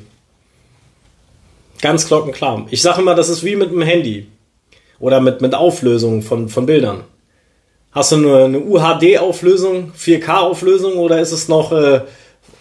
Ganz 1.80 2.06
glockenklar. 2.06 2.66
Ich 2.70 2.82
sage 2.82 3.00
immer, 3.00 3.14
das 3.14 3.28
ist 3.28 3.42
wie 3.44 3.56
mit 3.56 3.70
einem 3.70 3.82
Handy 3.82 4.28
oder 4.98 5.20
mit, 5.20 5.40
mit 5.40 5.54
Auflösung 5.54 6.22
von, 6.22 6.48
von 6.48 6.66
Bildern. 6.66 7.04
Hast 7.92 8.12
du 8.12 8.18
nur 8.18 8.44
eine 8.44 8.60
UHD-Auflösung, 8.60 9.92
4K-Auflösung 9.98 10.98
oder 10.98 11.18
ist 11.20 11.32
es 11.32 11.48
noch 11.48 11.72
äh, 11.72 12.02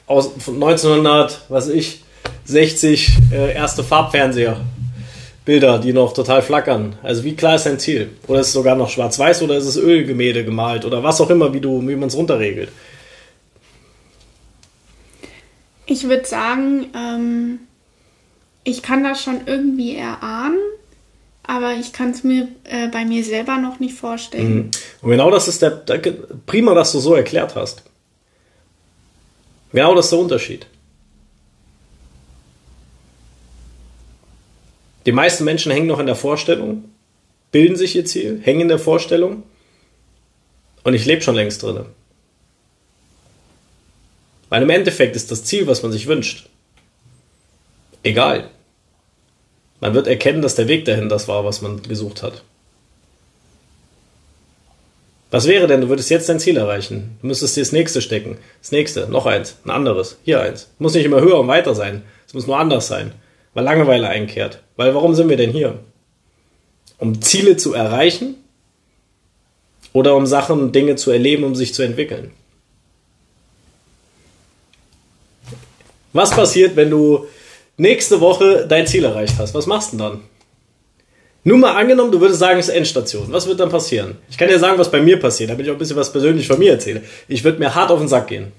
aus 0.08 0.32
1900, 0.48 1.42
ich, 1.74 2.04
60 2.46 3.12
äh, 3.32 3.54
erste 3.54 3.84
Farbfernseher? 3.84 4.62
Bilder, 5.46 5.78
die 5.78 5.94
noch 5.94 6.14
total 6.14 6.42
flackern. 6.42 6.98
Also 7.04 7.24
wie 7.24 7.36
klar 7.36 7.56
ist 7.56 7.68
dein 7.68 7.80
Ziel? 7.80 8.10
Oder 8.28 8.40
ist 8.40 8.48
es 8.48 8.54
sogar 8.54 8.76
noch 8.76 8.90
schwarz-weiß 8.90 9.44
oder 9.44 9.56
ist 9.56 9.66
es 9.66 9.78
Ölgemälde 9.78 10.44
gemalt 10.44 10.86
oder 10.86 11.04
was 11.04 11.22
auch 11.22 11.30
immer, 11.30 11.54
wie 11.54 11.62
du, 11.62 11.88
wie 11.88 11.96
man 11.96 12.10
es 12.10 12.18
runterregelt? 12.18 12.70
Ich 15.86 16.10
würde 16.10 16.26
sagen, 16.26 16.88
ähm, 16.96 17.60
ich 18.64 18.82
kann 18.82 19.04
das 19.04 19.22
schon 19.22 19.42
irgendwie 19.46 19.96
erahnen, 19.96 20.58
aber 21.44 21.74
ich 21.74 21.94
kann 21.94 22.10
es 22.10 22.24
mir 22.24 22.48
äh, 22.64 22.88
bei 22.88 23.06
mir 23.06 23.24
selber 23.24 23.58
noch 23.58 23.80
nicht 23.80 23.94
vorstellen. 23.94 24.56
Mhm. 24.56 24.72
Und 25.04 25.12
genau 25.12 25.30
das 25.30 25.48
ist 25.48 25.62
der, 25.62 25.70
der, 25.70 26.00
prima, 26.48 26.74
dass 26.74 26.92
du 26.92 27.00
so 27.00 27.14
erklärt 27.14 27.56
hast. 27.56 27.84
Genau 29.72 29.94
das 29.94 30.06
ist 30.06 30.12
der 30.12 30.20
Unterschied. 30.20 30.66
Die 35.06 35.12
meisten 35.12 35.44
Menschen 35.44 35.72
hängen 35.72 35.88
noch 35.88 36.00
in 36.00 36.08
der 36.08 36.16
Vorstellung, 36.16 36.86
bilden 37.52 37.76
sich 37.76 37.96
ihr 37.96 38.06
Ziel, 38.06 38.42
hängen 38.44 38.62
in 38.62 38.68
der 38.68 38.80
Vorstellung 38.80 39.44
und 40.84 40.94
ich 40.94 41.06
lebe 41.06 41.22
schon 41.22 41.36
längst 41.36 41.62
drin. 41.62 41.86
Weil 44.50 44.64
im 44.64 44.70
Endeffekt 44.70 45.16
ist 45.16 45.32
das 45.32 45.44
Ziel, 45.44 45.68
was 45.68 45.84
man 45.84 45.92
sich 45.92 46.08
wünscht, 46.08 46.50
egal. 48.04 48.50
Man 49.80 49.94
wird 49.94 50.08
erkennen, 50.08 50.42
dass 50.42 50.56
der 50.56 50.68
Weg 50.68 50.86
dahin 50.86 51.10
das 51.10 51.28
war, 51.28 51.46
was 51.46 51.62
man 51.62 51.84
gesucht 51.84 52.24
hat. 52.24 52.44
Was 55.30 55.48
wäre 55.48 55.68
denn, 55.68 55.82
du 55.82 55.90
würdest 55.90 56.10
jetzt 56.10 56.30
dein 56.30 56.40
Ziel 56.40 56.56
erreichen? 56.56 57.18
Du 57.22 57.28
müsstest 57.28 57.58
dir 57.58 57.62
das 57.62 57.74
nächste 57.74 58.02
stecken. 58.02 58.38
Das 58.62 58.72
nächste, 58.72 59.08
noch 59.10 59.26
eins, 59.26 59.58
ein 59.66 59.70
anderes, 59.70 60.18
hier 60.24 60.40
eins. 60.40 60.70
Muss 60.80 60.94
nicht 60.94 61.04
immer 61.04 61.20
höher 61.20 61.40
und 61.40 61.48
weiter 61.48 61.76
sein. 61.76 62.04
Es 62.26 62.34
muss 62.34 62.48
nur 62.48 62.58
anders 62.58 62.88
sein 62.88 63.12
weil 63.56 63.64
Langeweile 63.64 64.08
einkehrt. 64.08 64.62
Weil 64.76 64.94
warum 64.94 65.16
sind 65.16 65.30
wir 65.30 65.38
denn 65.38 65.50
hier? 65.50 65.80
Um 67.00 67.22
Ziele 67.22 67.58
zu 67.58 67.74
erreichen 67.74 68.36
oder 69.94 70.16
um 70.16 70.28
Sachen 70.28 70.72
Dinge 70.72 70.96
zu 70.98 71.10
erleben, 71.10 71.44
um 71.44 71.56
sich 71.56 71.74
zu 71.74 71.82
entwickeln? 71.82 72.32
Was 76.14 76.32
passiert, 76.32 76.76
wenn 76.76 76.92
du 76.92 77.26
nächste 77.78 78.22
Woche 78.22 78.68
dein 78.68 78.88
Ziel 78.88 79.04
erreicht 79.04 79.36
hast? 79.40 79.54
Was 79.54 79.66
machst 79.66 79.94
du 79.94 79.98
denn 79.98 80.06
dann? 80.06 80.22
Nur 81.44 81.58
mal 81.58 81.76
angenommen, 81.76 82.12
du 82.12 82.20
würdest 82.20 82.40
sagen, 82.40 82.60
es 82.60 82.70
ist 82.70 82.76
Endstation. 82.76 83.28
Was 83.32 83.48
wird 83.48 83.60
dann 83.60 83.70
passieren? 83.70 84.18
Ich 84.30 84.38
kann 84.38 84.48
dir 84.48 84.58
sagen, 84.58 84.80
was 84.80 84.90
bei 84.90 85.02
mir 85.02 85.20
passiert, 85.20 85.50
damit 85.50 85.66
ich 85.66 85.72
auch 85.72 85.76
ein 85.76 85.80
bisschen 85.80 85.96
was 85.96 86.12
persönlich 86.12 86.48
von 86.48 86.58
mir 86.58 86.72
erzähle. 86.72 87.04
Ich 87.28 87.44
würde 87.44 87.60
mir 87.60 87.76
hart 87.76 87.92
auf 87.92 88.00
den 88.00 88.08
Sack 88.08 88.28
gehen. 88.28 88.52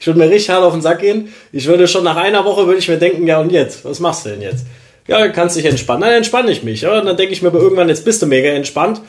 Ich 0.00 0.06
würde 0.06 0.18
mir 0.18 0.30
richtig 0.30 0.50
hart 0.50 0.62
auf 0.62 0.72
den 0.72 0.82
Sack 0.82 1.00
gehen. 1.00 1.32
Ich 1.52 1.66
würde 1.66 1.88
schon 1.88 2.04
nach 2.04 2.16
einer 2.16 2.44
Woche 2.44 2.66
würde 2.66 2.78
ich 2.78 2.88
mir 2.88 2.98
denken, 2.98 3.26
ja 3.26 3.40
und 3.40 3.52
jetzt? 3.52 3.84
Was 3.84 4.00
machst 4.00 4.24
du 4.24 4.30
denn 4.30 4.42
jetzt? 4.42 4.66
Ja, 5.08 5.28
kannst 5.28 5.56
dich 5.56 5.64
entspannen. 5.64 6.02
Dann 6.02 6.12
entspanne 6.12 6.50
ich 6.50 6.62
mich. 6.62 6.82
Ja, 6.82 7.00
dann 7.00 7.16
denke 7.16 7.32
ich 7.32 7.42
mir 7.42 7.48
aber 7.48 7.60
irgendwann, 7.60 7.88
jetzt 7.88 8.04
bist 8.04 8.22
du 8.22 8.26
mega 8.26 8.48
entspannt. 8.50 9.00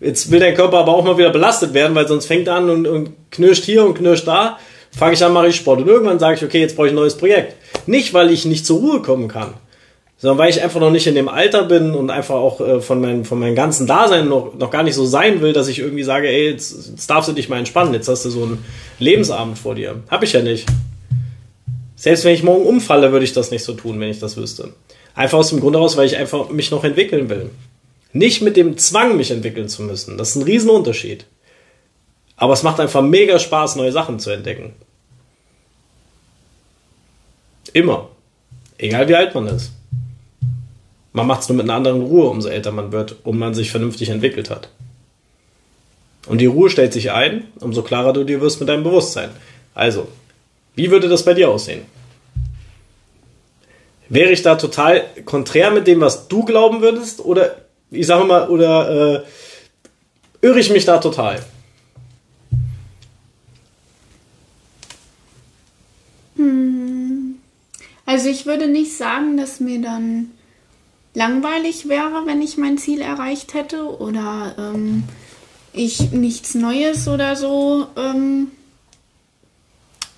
Jetzt 0.00 0.30
will 0.30 0.40
dein 0.40 0.54
Körper 0.54 0.78
aber 0.78 0.94
auch 0.94 1.04
mal 1.04 1.18
wieder 1.18 1.30
belastet 1.30 1.74
werden, 1.74 1.94
weil 1.94 2.08
sonst 2.08 2.26
fängt 2.26 2.48
er 2.48 2.54
an 2.54 2.70
und, 2.70 2.86
und 2.86 3.10
knirscht 3.30 3.64
hier 3.64 3.84
und 3.84 3.94
knirscht 3.94 4.26
da. 4.26 4.58
Fange 4.96 5.14
ich 5.14 5.24
an, 5.24 5.32
mache 5.32 5.48
ich 5.48 5.56
Sport. 5.56 5.80
Und 5.80 5.88
irgendwann 5.88 6.18
sage 6.18 6.36
ich, 6.36 6.44
okay, 6.44 6.60
jetzt 6.60 6.74
brauche 6.74 6.86
ich 6.86 6.92
ein 6.92 6.96
neues 6.96 7.16
Projekt. 7.16 7.54
Nicht, 7.86 8.14
weil 8.14 8.30
ich 8.30 8.44
nicht 8.44 8.66
zur 8.66 8.80
Ruhe 8.80 9.02
kommen 9.02 9.28
kann, 9.28 9.54
sondern 10.20 10.36
weil 10.36 10.50
ich 10.50 10.62
einfach 10.62 10.80
noch 10.80 10.90
nicht 10.90 11.06
in 11.06 11.14
dem 11.14 11.30
Alter 11.30 11.64
bin 11.64 11.94
und 11.94 12.10
einfach 12.10 12.34
auch 12.34 12.60
äh, 12.60 12.80
von, 12.82 13.00
meinem, 13.00 13.24
von 13.24 13.38
meinem 13.38 13.54
ganzen 13.54 13.86
Dasein 13.86 14.28
noch, 14.28 14.54
noch 14.54 14.70
gar 14.70 14.82
nicht 14.82 14.94
so 14.94 15.06
sein 15.06 15.40
will, 15.40 15.54
dass 15.54 15.66
ich 15.66 15.78
irgendwie 15.78 16.02
sage, 16.02 16.28
ey, 16.28 16.50
jetzt, 16.50 16.90
jetzt 16.90 17.08
darfst 17.08 17.30
du 17.30 17.32
dich 17.32 17.48
mal 17.48 17.58
entspannen, 17.58 17.94
jetzt 17.94 18.06
hast 18.06 18.26
du 18.26 18.30
so 18.30 18.42
einen 18.42 18.62
Lebensabend 18.98 19.58
vor 19.58 19.74
dir. 19.74 20.02
Hab 20.10 20.22
ich 20.22 20.34
ja 20.34 20.42
nicht. 20.42 20.66
Selbst 21.96 22.24
wenn 22.24 22.34
ich 22.34 22.42
morgen 22.42 22.66
umfalle, 22.66 23.12
würde 23.12 23.24
ich 23.24 23.32
das 23.32 23.50
nicht 23.50 23.64
so 23.64 23.72
tun, 23.72 23.98
wenn 23.98 24.10
ich 24.10 24.18
das 24.18 24.36
wüsste. 24.36 24.74
Einfach 25.14 25.38
aus 25.38 25.48
dem 25.48 25.60
Grund 25.60 25.74
heraus, 25.74 25.96
weil 25.96 26.06
ich 26.06 26.18
einfach 26.18 26.50
mich 26.50 26.70
noch 26.70 26.84
entwickeln 26.84 27.30
will. 27.30 27.48
Nicht 28.12 28.42
mit 28.42 28.58
dem 28.58 28.76
Zwang, 28.76 29.16
mich 29.16 29.30
entwickeln 29.30 29.70
zu 29.70 29.82
müssen. 29.82 30.18
Das 30.18 30.30
ist 30.30 30.36
ein 30.36 30.42
Riesenunterschied. 30.42 31.24
Aber 32.36 32.52
es 32.52 32.62
macht 32.62 32.78
einfach 32.78 33.00
mega 33.00 33.38
Spaß, 33.38 33.76
neue 33.76 33.92
Sachen 33.92 34.18
zu 34.18 34.30
entdecken. 34.30 34.74
Immer. 37.72 38.10
Egal 38.76 39.08
wie 39.08 39.14
alt 39.14 39.34
man 39.34 39.46
ist. 39.46 39.72
Man 41.12 41.26
macht 41.26 41.42
es 41.42 41.48
nur 41.48 41.56
mit 41.56 41.64
einer 41.64 41.74
anderen 41.74 42.02
Ruhe, 42.02 42.28
umso 42.28 42.48
älter 42.48 42.70
man 42.70 42.92
wird, 42.92 43.16
um 43.24 43.38
man 43.38 43.54
sich 43.54 43.70
vernünftig 43.70 44.10
entwickelt 44.10 44.50
hat. 44.50 44.68
Und 46.26 46.38
die 46.38 46.46
Ruhe 46.46 46.70
stellt 46.70 46.92
sich 46.92 47.10
ein, 47.10 47.48
umso 47.60 47.82
klarer 47.82 48.12
du 48.12 48.24
dir 48.24 48.40
wirst 48.40 48.60
mit 48.60 48.68
deinem 48.68 48.84
Bewusstsein. 48.84 49.30
Also, 49.74 50.06
wie 50.74 50.90
würde 50.90 51.08
das 51.08 51.24
bei 51.24 51.34
dir 51.34 51.50
aussehen? 51.50 51.82
Wäre 54.08 54.30
ich 54.30 54.42
da 54.42 54.56
total 54.56 55.04
konträr 55.24 55.70
mit 55.70 55.86
dem, 55.86 56.00
was 56.00 56.28
du 56.28 56.44
glauben 56.44 56.80
würdest? 56.82 57.20
Oder, 57.20 57.56
ich 57.90 58.06
sage 58.06 58.24
mal, 58.24 58.48
oder 58.48 59.22
äh, 59.22 60.46
irre 60.46 60.60
ich 60.60 60.70
mich 60.70 60.84
da 60.84 60.98
total? 60.98 61.40
Hm. 66.36 67.36
Also 68.04 68.28
ich 68.28 68.46
würde 68.46 68.66
nicht 68.66 68.96
sagen, 68.96 69.36
dass 69.36 69.60
mir 69.60 69.80
dann 69.80 70.30
langweilig 71.14 71.88
wäre, 71.88 72.26
wenn 72.26 72.42
ich 72.42 72.56
mein 72.56 72.78
Ziel 72.78 73.00
erreicht 73.00 73.54
hätte 73.54 73.98
oder 73.98 74.54
ähm, 74.58 75.04
ich 75.72 76.12
nichts 76.12 76.54
Neues 76.54 77.08
oder 77.08 77.36
so 77.36 77.86
ähm, 77.96 78.50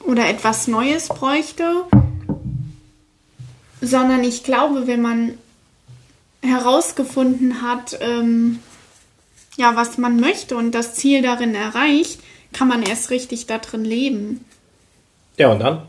oder 0.00 0.28
etwas 0.28 0.68
Neues 0.68 1.08
bräuchte, 1.08 1.84
sondern 3.80 4.24
ich 4.24 4.44
glaube, 4.44 4.86
wenn 4.86 5.02
man 5.02 5.38
herausgefunden 6.42 7.62
hat, 7.62 7.98
ähm, 8.00 8.58
ja, 9.56 9.76
was 9.76 9.98
man 9.98 10.18
möchte 10.18 10.56
und 10.56 10.72
das 10.72 10.94
Ziel 10.94 11.22
darin 11.22 11.54
erreicht, 11.54 12.20
kann 12.52 12.68
man 12.68 12.82
erst 12.82 13.10
richtig 13.10 13.46
darin 13.46 13.84
leben. 13.84 14.44
Ja, 15.36 15.52
und 15.52 15.60
dann? 15.60 15.82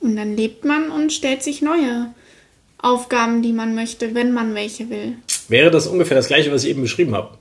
Und 0.00 0.16
dann 0.16 0.36
lebt 0.36 0.64
man 0.64 0.90
und 0.90 1.12
stellt 1.12 1.42
sich 1.42 1.62
neue 1.62 2.14
Aufgaben, 2.78 3.42
die 3.42 3.52
man 3.52 3.74
möchte, 3.74 4.14
wenn 4.14 4.32
man 4.32 4.54
welche 4.54 4.90
will. 4.90 5.16
Wäre 5.48 5.70
das 5.70 5.86
ungefähr 5.86 6.16
das 6.16 6.28
gleiche, 6.28 6.52
was 6.52 6.64
ich 6.64 6.70
eben 6.70 6.82
beschrieben 6.82 7.14
habe? 7.14 7.36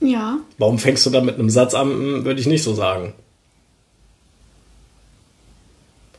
Ja. 0.00 0.38
Warum 0.58 0.78
fängst 0.78 1.06
du 1.06 1.10
da 1.10 1.20
mit 1.20 1.36
einem 1.36 1.50
Satz 1.50 1.74
an, 1.74 2.24
würde 2.24 2.40
ich 2.40 2.46
nicht 2.46 2.64
so 2.64 2.74
sagen. 2.74 3.14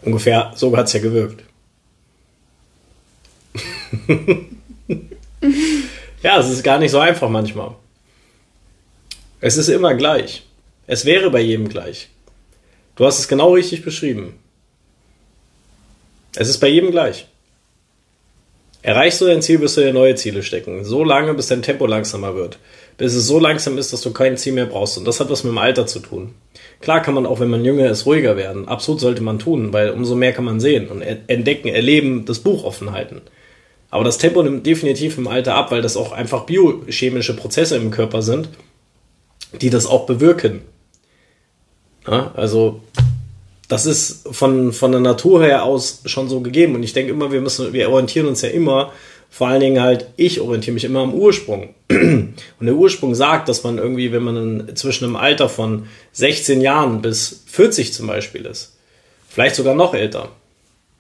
Ungefähr 0.01 0.53
so 0.55 0.75
hat 0.75 0.87
es 0.87 0.93
ja 0.93 1.01
gewirkt. 1.01 1.43
ja, 6.23 6.39
es 6.39 6.49
ist 6.49 6.63
gar 6.63 6.79
nicht 6.79 6.91
so 6.91 6.99
einfach 6.99 7.29
manchmal. 7.29 7.75
Es 9.39 9.57
ist 9.57 9.67
immer 9.67 9.93
gleich. 9.95 10.43
Es 10.87 11.05
wäre 11.05 11.29
bei 11.29 11.41
jedem 11.41 11.69
gleich. 11.69 12.09
Du 12.95 13.05
hast 13.05 13.19
es 13.19 13.27
genau 13.27 13.53
richtig 13.53 13.83
beschrieben. 13.83 14.39
Es 16.35 16.49
ist 16.49 16.59
bei 16.59 16.67
jedem 16.67 16.91
gleich. 16.91 17.27
Erreichst 18.83 19.21
du 19.21 19.25
dein 19.25 19.41
Ziel, 19.41 19.61
wirst 19.61 19.77
du 19.77 19.81
dir 19.81 19.93
neue 19.93 20.15
Ziele 20.15 20.43
stecken. 20.43 20.83
So 20.83 21.05
lange, 21.05 21.33
bis 21.33 21.47
dein 21.47 21.61
Tempo 21.61 21.87
langsamer 21.87 22.35
wird. 22.35 22.59
Bis 22.97 23.15
es 23.15 23.25
so 23.25 23.39
langsam 23.39 23.77
ist, 23.77 23.93
dass 23.93 24.01
du 24.01 24.11
kein 24.11 24.35
Ziel 24.35 24.51
mehr 24.51 24.65
brauchst. 24.65 24.97
Und 24.97 25.07
das 25.07 25.21
hat 25.21 25.29
was 25.29 25.45
mit 25.45 25.53
dem 25.53 25.57
Alter 25.57 25.87
zu 25.87 25.99
tun. 25.99 26.35
Klar 26.81 27.01
kann 27.01 27.13
man 27.13 27.25
auch, 27.25 27.39
wenn 27.39 27.49
man 27.49 27.63
jünger 27.63 27.89
ist, 27.89 28.05
ruhiger 28.05 28.35
werden. 28.35 28.67
Absolut 28.67 28.99
sollte 28.99 29.23
man 29.23 29.39
tun, 29.39 29.71
weil 29.71 29.91
umso 29.91 30.15
mehr 30.15 30.33
kann 30.33 30.43
man 30.43 30.59
sehen 30.59 30.89
und 30.89 31.01
entdecken, 31.01 31.69
erleben, 31.69 32.25
das 32.25 32.39
Buch 32.39 32.65
offen 32.65 32.91
halten. 32.91 33.21
Aber 33.89 34.03
das 34.03 34.17
Tempo 34.17 34.43
nimmt 34.43 34.65
definitiv 34.65 35.17
im 35.17 35.27
Alter 35.27 35.55
ab, 35.55 35.71
weil 35.71 35.81
das 35.81 35.95
auch 35.95 36.11
einfach 36.11 36.45
biochemische 36.45 37.37
Prozesse 37.37 37.77
im 37.77 37.89
Körper 37.89 38.21
sind, 38.21 38.49
die 39.61 39.69
das 39.69 39.85
auch 39.85 40.05
bewirken. 40.05 40.61
Ja, 42.05 42.33
also 42.35 42.81
das 43.73 43.87
ist 43.87 44.27
von, 44.29 44.71
von 44.71 44.91
der 44.91 45.01
Natur 45.01 45.43
her 45.43 45.63
aus 45.63 46.03
schon 46.05 46.29
so 46.29 46.41
gegeben. 46.41 46.75
Und 46.75 46.83
ich 46.83 46.93
denke 46.93 47.11
immer, 47.11 47.31
wir 47.31 47.41
müssen, 47.41 47.73
wir 47.73 47.89
orientieren 47.89 48.27
uns 48.27 48.43
ja 48.43 48.49
immer, 48.49 48.91
vor 49.31 49.47
allen 49.47 49.61
Dingen 49.61 49.81
halt, 49.81 50.09
ich 50.15 50.39
orientiere 50.41 50.75
mich 50.75 50.83
immer 50.83 50.99
am 50.99 51.15
Ursprung. 51.15 51.73
Und 51.89 52.35
der 52.61 52.75
Ursprung 52.75 53.15
sagt, 53.15 53.49
dass 53.49 53.63
man 53.63 53.79
irgendwie, 53.79 54.11
wenn 54.11 54.21
man 54.21 54.75
zwischen 54.75 55.05
einem 55.05 55.15
Alter 55.15 55.49
von 55.49 55.87
16 56.11 56.61
Jahren 56.61 57.01
bis 57.01 57.45
40 57.47 57.93
zum 57.93 58.05
Beispiel 58.05 58.45
ist, 58.45 58.77
vielleicht 59.27 59.55
sogar 59.55 59.73
noch 59.73 59.95
älter, 59.95 60.29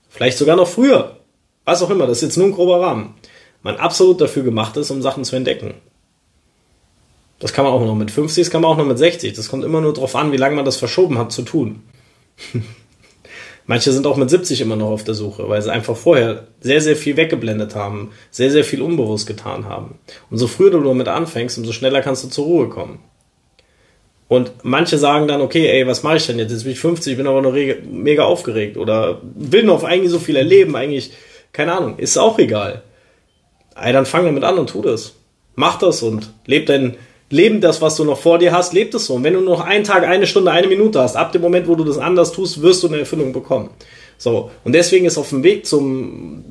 vielleicht 0.09 0.39
sogar 0.39 0.55
noch 0.55 0.67
früher, 0.67 1.17
was 1.65 1.83
auch 1.83 1.91
immer, 1.91 2.07
das 2.07 2.17
ist 2.17 2.23
jetzt 2.23 2.37
nur 2.37 2.47
ein 2.47 2.53
grober 2.53 2.81
Rahmen, 2.81 3.13
man 3.61 3.75
absolut 3.75 4.19
dafür 4.19 4.41
gemacht 4.41 4.77
ist, 4.77 4.89
um 4.89 5.03
Sachen 5.03 5.25
zu 5.25 5.35
entdecken. 5.35 5.75
Das 7.37 7.53
kann 7.53 7.65
man 7.65 7.73
auch 7.73 7.85
noch 7.85 7.93
mit 7.93 8.09
50, 8.09 8.45
das 8.45 8.51
kann 8.51 8.63
man 8.63 8.71
auch 8.71 8.77
noch 8.77 8.85
mit 8.87 8.97
60. 8.97 9.33
Das 9.33 9.49
kommt 9.49 9.63
immer 9.63 9.79
nur 9.79 9.93
darauf 9.93 10.15
an, 10.15 10.31
wie 10.31 10.37
lange 10.37 10.55
man 10.55 10.65
das 10.65 10.77
verschoben 10.77 11.19
hat 11.19 11.31
zu 11.31 11.43
tun. 11.43 11.83
Manche 13.65 13.93
sind 13.93 14.05
auch 14.05 14.17
mit 14.17 14.29
70 14.29 14.59
immer 14.59 14.75
noch 14.75 14.89
auf 14.89 15.05
der 15.05 15.13
Suche, 15.13 15.47
weil 15.47 15.61
sie 15.61 15.71
einfach 15.71 15.95
vorher 15.95 16.47
sehr, 16.59 16.81
sehr 16.81 16.97
viel 16.97 17.15
weggeblendet 17.15 17.75
haben, 17.75 18.11
sehr, 18.29 18.51
sehr 18.51 18.65
viel 18.65 18.81
unbewusst 18.81 19.25
getan 19.25 19.65
haben. 19.65 19.99
Und 20.29 20.37
so 20.37 20.47
früher 20.47 20.71
du 20.71 20.83
damit 20.83 21.07
anfängst, 21.07 21.57
umso 21.57 21.71
schneller 21.71 22.01
kannst 22.01 22.25
du 22.25 22.27
zur 22.27 22.45
Ruhe 22.45 22.69
kommen. 22.69 22.99
Und 24.27 24.51
manche 24.63 24.97
sagen 24.97 25.27
dann, 25.27 25.41
okay, 25.41 25.67
ey, 25.67 25.87
was 25.87 26.03
mache 26.03 26.17
ich 26.17 26.25
denn 26.25 26.39
jetzt? 26.39 26.51
Jetzt 26.51 26.63
bin 26.63 26.73
ich 26.73 26.79
50, 26.79 27.17
bin 27.17 27.27
aber 27.27 27.41
noch 27.41 27.53
mega 27.89 28.23
aufgeregt 28.23 28.77
oder 28.77 29.21
will 29.35 29.63
noch 29.63 29.83
eigentlich 29.83 30.11
so 30.11 30.19
viel 30.19 30.35
erleben, 30.35 30.75
eigentlich, 30.75 31.11
keine 31.51 31.73
Ahnung, 31.73 31.99
ist 31.99 32.17
auch 32.17 32.39
egal. 32.39 32.81
Ey, 33.75 33.93
dann 33.93 34.05
fang 34.05 34.25
damit 34.25 34.43
an 34.43 34.57
und 34.57 34.69
tu 34.69 34.81
das. 34.81 35.13
Mach 35.55 35.77
das 35.77 36.01
und 36.01 36.33
leb 36.45 36.65
dein, 36.65 36.97
leben 37.29 37.61
das, 37.61 37.81
was 37.81 37.95
du 37.95 38.03
noch 38.03 38.19
vor 38.19 38.37
dir 38.37 38.51
hast, 38.51 38.73
lebt 38.73 38.93
es 38.93 39.05
so. 39.05 39.15
Und 39.15 39.23
wenn 39.23 39.33
du 39.33 39.41
noch 39.41 39.61
einen 39.61 39.83
Tag, 39.83 40.03
eine 40.03 40.27
Stunde, 40.27 40.51
eine 40.51 40.67
Minute 40.67 41.01
hast, 41.01 41.15
ab 41.15 41.31
dem 41.31 41.41
Moment, 41.41 41.67
wo 41.67 41.75
du 41.75 41.83
das 41.83 41.97
anders 41.97 42.31
tust, 42.31 42.61
wirst 42.61 42.83
du 42.83 42.87
eine 42.87 42.99
Erfüllung 42.99 43.33
bekommen. 43.33 43.69
So. 44.17 44.51
Und 44.63 44.73
deswegen 44.73 45.05
ist 45.05 45.17
auf 45.17 45.29
dem 45.29 45.43
Weg 45.43 45.65
zum, 45.65 46.43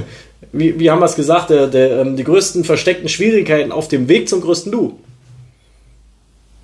wie, 0.52 0.78
wie 0.78 0.90
haben 0.90 1.00
wir 1.00 1.06
es 1.06 1.16
gesagt, 1.16 1.50
der, 1.50 1.66
der, 1.66 2.00
ähm, 2.00 2.16
die 2.16 2.24
größten 2.24 2.64
versteckten 2.64 3.08
Schwierigkeiten 3.08 3.72
auf 3.72 3.88
dem 3.88 4.08
Weg 4.08 4.28
zum 4.28 4.40
größten 4.40 4.72
Du. 4.72 4.98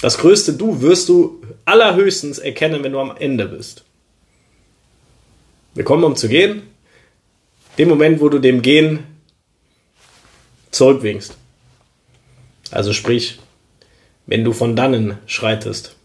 Das 0.00 0.18
größte 0.18 0.54
Du 0.54 0.80
wirst 0.80 1.08
du 1.08 1.40
allerhöchstens 1.64 2.38
erkennen, 2.38 2.82
wenn 2.82 2.92
du 2.92 2.98
am 2.98 3.14
Ende 3.16 3.46
bist. 3.46 3.84
Wir 5.74 5.84
kommen, 5.84 6.04
um 6.04 6.16
zu 6.16 6.28
gehen. 6.28 6.62
Dem 7.78 7.88
Moment, 7.88 8.20
wo 8.20 8.28
du 8.28 8.38
dem 8.38 8.60
Gehen 8.60 9.00
zurückwinkst. 10.70 11.36
Also 12.72 12.92
sprich, 12.92 13.38
wenn 14.26 14.44
du 14.44 14.52
von 14.52 14.74
dannen 14.74 15.18
schreitest. 15.26 15.96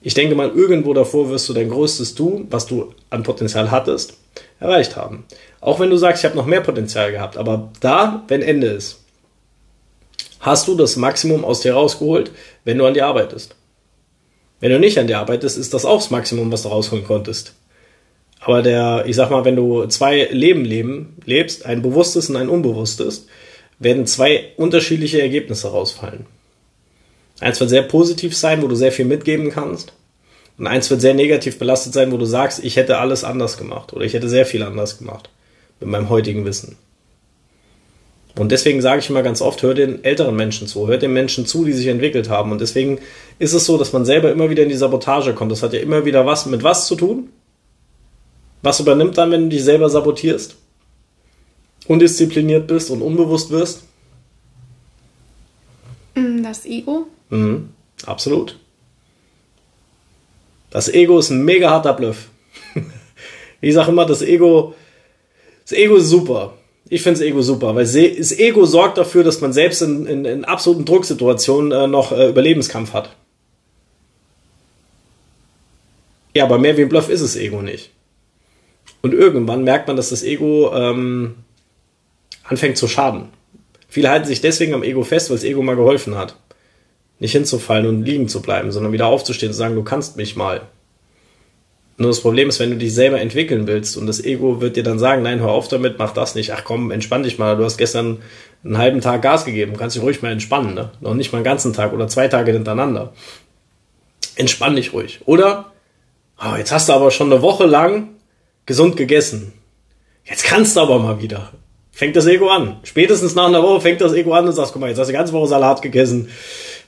Ich 0.00 0.14
denke 0.14 0.34
mal, 0.34 0.50
irgendwo 0.50 0.94
davor 0.94 1.30
wirst 1.30 1.48
du 1.48 1.52
dein 1.52 1.70
größtes 1.70 2.14
Du, 2.14 2.46
was 2.50 2.66
du 2.66 2.94
an 3.10 3.22
Potenzial 3.22 3.70
hattest, 3.70 4.14
erreicht 4.60 4.96
haben. 4.96 5.24
Auch 5.60 5.80
wenn 5.80 5.90
du 5.90 5.96
sagst, 5.96 6.22
ich 6.22 6.24
habe 6.24 6.36
noch 6.36 6.46
mehr 6.46 6.60
Potenzial 6.60 7.10
gehabt, 7.10 7.36
aber 7.36 7.72
da, 7.80 8.24
wenn 8.28 8.42
Ende 8.42 8.68
ist, 8.68 9.00
hast 10.40 10.68
du 10.68 10.76
das 10.76 10.96
Maximum 10.96 11.44
aus 11.44 11.60
dir 11.60 11.74
rausgeholt, 11.74 12.30
wenn 12.64 12.78
du 12.78 12.86
an 12.86 12.94
dir 12.94 13.06
arbeitest. 13.06 13.56
Wenn 14.60 14.70
du 14.70 14.78
nicht 14.78 14.98
an 14.98 15.06
dir 15.06 15.18
arbeitest, 15.18 15.58
ist 15.58 15.74
das 15.74 15.84
auch 15.84 16.00
das 16.00 16.10
Maximum, 16.10 16.50
was 16.50 16.62
du 16.62 16.68
rausholen 16.68 17.04
konntest. 17.04 17.54
Aber 18.40 18.62
der, 18.62 19.04
ich 19.06 19.16
sag 19.16 19.30
mal, 19.30 19.44
wenn 19.44 19.56
du 19.56 19.86
zwei 19.86 20.28
Leben 20.30 20.64
leben, 20.64 21.16
lebst, 21.24 21.66
ein 21.66 21.82
bewusstes 21.82 22.30
und 22.30 22.36
ein 22.36 22.48
unbewusstes, 22.48 23.26
werden 23.78 24.06
zwei 24.06 24.52
unterschiedliche 24.56 25.20
Ergebnisse 25.20 25.68
rausfallen. 25.68 26.26
Eins 27.40 27.60
wird 27.60 27.70
sehr 27.70 27.82
positiv 27.82 28.36
sein, 28.36 28.62
wo 28.62 28.66
du 28.66 28.74
sehr 28.74 28.92
viel 28.92 29.04
mitgeben 29.04 29.50
kannst. 29.50 29.92
Und 30.58 30.66
eins 30.66 30.90
wird 30.90 31.00
sehr 31.00 31.14
negativ 31.14 31.58
belastet 31.58 31.92
sein, 31.92 32.10
wo 32.10 32.16
du 32.16 32.24
sagst, 32.24 32.64
ich 32.64 32.76
hätte 32.76 32.98
alles 32.98 33.22
anders 33.22 33.56
gemacht 33.56 33.92
oder 33.92 34.04
ich 34.04 34.14
hätte 34.14 34.28
sehr 34.28 34.44
viel 34.44 34.64
anders 34.64 34.98
gemacht 34.98 35.30
mit 35.78 35.88
meinem 35.88 36.08
heutigen 36.08 36.44
Wissen. 36.44 36.76
Und 38.36 38.52
deswegen 38.52 38.82
sage 38.82 39.00
ich 39.00 39.10
immer 39.10 39.22
ganz 39.22 39.40
oft, 39.40 39.62
hör 39.62 39.74
den 39.74 40.04
älteren 40.04 40.36
Menschen 40.36 40.68
zu, 40.68 40.86
hört 40.86 41.02
den 41.02 41.12
Menschen 41.12 41.46
zu, 41.46 41.64
die 41.64 41.72
sich 41.72 41.86
entwickelt 41.88 42.28
haben. 42.28 42.52
Und 42.52 42.60
deswegen 42.60 42.98
ist 43.38 43.52
es 43.52 43.66
so, 43.66 43.78
dass 43.78 43.92
man 43.92 44.04
selber 44.04 44.30
immer 44.30 44.50
wieder 44.50 44.62
in 44.62 44.68
die 44.68 44.76
Sabotage 44.76 45.34
kommt. 45.34 45.50
Das 45.52 45.62
hat 45.62 45.72
ja 45.72 45.80
immer 45.80 46.04
wieder 46.04 46.26
was 46.26 46.46
mit 46.46 46.62
was 46.62 46.86
zu 46.86 46.94
tun. 46.94 47.30
Was 48.62 48.80
übernimmt 48.80 49.18
dann, 49.18 49.30
wenn 49.30 49.42
du 49.42 49.48
dich 49.48 49.64
selber 49.64 49.90
sabotierst? 49.90 50.56
Undiszipliniert 51.86 52.66
bist 52.66 52.90
und 52.90 53.02
unbewusst 53.02 53.50
wirst? 53.50 53.84
Das 56.42 56.66
Ego. 56.66 57.06
Mhm, 57.30 57.70
absolut. 58.04 58.58
Das 60.70 60.88
Ego 60.88 61.18
ist 61.18 61.30
ein 61.30 61.44
mega 61.44 61.70
harter 61.70 61.94
Bluff. 61.94 62.28
ich 63.60 63.74
sage 63.74 63.90
immer, 63.90 64.04
das 64.04 64.22
Ego, 64.22 64.74
das 65.62 65.72
Ego 65.72 65.96
ist 65.96 66.08
super. 66.08 66.54
Ich 66.90 67.02
finde 67.02 67.20
das 67.20 67.26
Ego 67.26 67.42
super, 67.42 67.74
weil 67.74 67.84
das 67.84 68.32
Ego 68.32 68.64
sorgt 68.64 68.98
dafür, 68.98 69.22
dass 69.22 69.40
man 69.40 69.52
selbst 69.52 69.82
in, 69.82 70.06
in, 70.06 70.24
in 70.24 70.44
absoluten 70.44 70.84
Drucksituationen 70.84 71.72
äh, 71.72 71.86
noch 71.86 72.12
äh, 72.12 72.30
Überlebenskampf 72.30 72.94
hat. 72.94 73.14
Ja, 76.34 76.44
aber 76.44 76.58
mehr 76.58 76.76
wie 76.76 76.82
ein 76.82 76.88
Bluff 76.88 77.10
ist 77.10 77.22
das 77.22 77.36
Ego 77.36 77.62
nicht. 77.62 77.90
Und 79.02 79.12
irgendwann 79.12 79.64
merkt 79.64 79.86
man, 79.86 79.96
dass 79.96 80.10
das 80.10 80.22
Ego 80.22 80.72
ähm, 80.74 81.36
anfängt 82.48 82.76
zu 82.76 82.88
schaden. 82.88 83.28
Viele 83.88 84.10
halten 84.10 84.26
sich 84.26 84.40
deswegen 84.40 84.74
am 84.74 84.82
Ego 84.82 85.02
fest, 85.04 85.30
weil 85.30 85.36
das 85.36 85.44
Ego 85.44 85.62
mal 85.62 85.76
geholfen 85.76 86.16
hat. 86.16 86.36
Nicht 87.20 87.32
hinzufallen 87.32 87.86
und 87.86 88.02
liegen 88.02 88.28
zu 88.28 88.42
bleiben, 88.42 88.70
sondern 88.70 88.92
wieder 88.92 89.06
aufzustehen 89.06 89.50
und 89.50 89.54
zu 89.54 89.58
sagen, 89.58 89.74
du 89.74 89.82
kannst 89.82 90.16
mich 90.16 90.36
mal. 90.36 90.62
Nur 91.96 92.10
das 92.10 92.20
Problem 92.20 92.48
ist, 92.48 92.60
wenn 92.60 92.70
du 92.70 92.76
dich 92.76 92.94
selber 92.94 93.20
entwickeln 93.20 93.66
willst 93.66 93.96
und 93.96 94.06
das 94.06 94.22
Ego 94.24 94.60
wird 94.60 94.76
dir 94.76 94.84
dann 94.84 95.00
sagen, 95.00 95.22
nein, 95.22 95.40
hör 95.40 95.48
auf 95.48 95.66
damit, 95.66 95.98
mach 95.98 96.12
das 96.12 96.36
nicht. 96.36 96.52
Ach 96.52 96.62
komm, 96.62 96.92
entspann 96.92 97.24
dich 97.24 97.38
mal. 97.38 97.56
Du 97.56 97.64
hast 97.64 97.76
gestern 97.76 98.18
einen 98.62 98.78
halben 98.78 99.00
Tag 99.00 99.22
Gas 99.22 99.44
gegeben, 99.44 99.76
kannst 99.76 99.96
dich 99.96 100.02
ruhig 100.02 100.22
mal 100.22 100.30
entspannen, 100.30 100.74
ne? 100.74 100.92
Noch 101.00 101.14
nicht 101.14 101.32
mal 101.32 101.38
einen 101.38 101.44
ganzen 101.44 101.72
Tag 101.72 101.92
oder 101.92 102.06
zwei 102.06 102.28
Tage 102.28 102.52
hintereinander. 102.52 103.12
Entspann 104.36 104.76
dich 104.76 104.92
ruhig. 104.92 105.20
Oder, 105.24 105.72
oh, 106.40 106.54
jetzt 106.56 106.70
hast 106.70 106.88
du 106.88 106.92
aber 106.92 107.10
schon 107.10 107.32
eine 107.32 107.42
Woche 107.42 107.66
lang 107.66 108.10
gesund 108.64 108.96
gegessen. 108.96 109.54
Jetzt 110.24 110.44
kannst 110.44 110.76
du 110.76 110.80
aber 110.80 111.00
mal 111.00 111.20
wieder 111.20 111.50
fängt 111.98 112.14
das 112.14 112.26
Ego 112.26 112.48
an. 112.48 112.76
Spätestens 112.84 113.34
nach 113.34 113.48
einer 113.48 113.60
Woche 113.60 113.80
fängt 113.80 114.00
das 114.00 114.12
Ego 114.12 114.32
an 114.32 114.46
und 114.46 114.52
sagst, 114.52 114.72
guck 114.72 114.80
mal, 114.80 114.86
jetzt 114.88 115.00
hast 115.00 115.08
du 115.08 115.12
die 115.12 115.18
ganze 115.18 115.32
Woche 115.32 115.48
Salat 115.48 115.82
gegessen, 115.82 116.28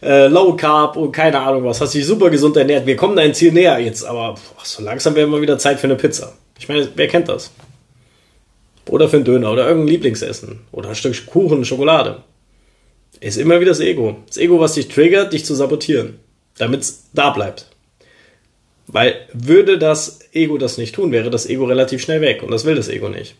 äh, 0.02 0.28
Low 0.28 0.54
Carb 0.54 0.96
und 0.96 1.10
keine 1.10 1.40
Ahnung 1.40 1.64
was, 1.64 1.80
hast 1.80 1.94
dich 1.94 2.06
super 2.06 2.30
gesund 2.30 2.56
ernährt. 2.56 2.86
Wir 2.86 2.94
kommen 2.94 3.16
dein 3.16 3.34
Ziel 3.34 3.50
näher 3.50 3.80
jetzt, 3.80 4.04
aber 4.04 4.34
boah, 4.34 4.62
so 4.62 4.84
langsam 4.84 5.16
wäre 5.16 5.26
mal 5.26 5.42
wieder 5.42 5.58
Zeit 5.58 5.80
für 5.80 5.88
eine 5.88 5.96
Pizza. 5.96 6.34
Ich 6.60 6.68
meine, 6.68 6.88
wer 6.94 7.08
kennt 7.08 7.28
das? 7.28 7.50
Oder 8.88 9.08
für 9.08 9.16
einen 9.16 9.24
Döner 9.24 9.50
oder 9.50 9.66
irgendein 9.66 9.88
Lieblingsessen 9.88 10.60
oder 10.70 10.90
ein 10.90 10.94
Stück 10.94 11.26
Kuchen, 11.26 11.64
Schokolade. 11.64 12.22
Ist 13.18 13.36
immer 13.36 13.58
wieder 13.58 13.72
das 13.72 13.80
Ego. 13.80 14.14
Das 14.28 14.36
Ego, 14.36 14.60
was 14.60 14.74
dich 14.74 14.86
triggert, 14.86 15.32
dich 15.32 15.44
zu 15.44 15.56
sabotieren, 15.56 16.20
damit 16.56 16.82
es 16.82 17.06
da 17.12 17.30
bleibt. 17.30 17.66
Weil 18.86 19.16
würde 19.32 19.76
das 19.76 20.20
Ego 20.32 20.56
das 20.56 20.78
nicht 20.78 20.94
tun, 20.94 21.10
wäre 21.10 21.30
das 21.30 21.48
Ego 21.48 21.64
relativ 21.64 22.00
schnell 22.00 22.20
weg 22.20 22.44
und 22.44 22.52
das 22.52 22.64
will 22.64 22.76
das 22.76 22.88
Ego 22.88 23.08
nicht. 23.08 23.34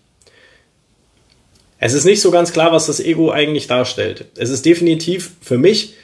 Es 1.83 1.95
ist 1.95 2.05
nicht 2.05 2.21
so 2.21 2.31
ganz 2.31 2.53
klar, 2.53 2.73
was 2.73 2.87
das 2.87 3.01
Ego 3.01 3.31
eigentlich 3.31 3.67
darstellt. 3.67 4.27
Es 4.37 4.51
ist 4.51 4.67
definitiv 4.67 5.33
für 5.41 5.57
mich 5.57 5.95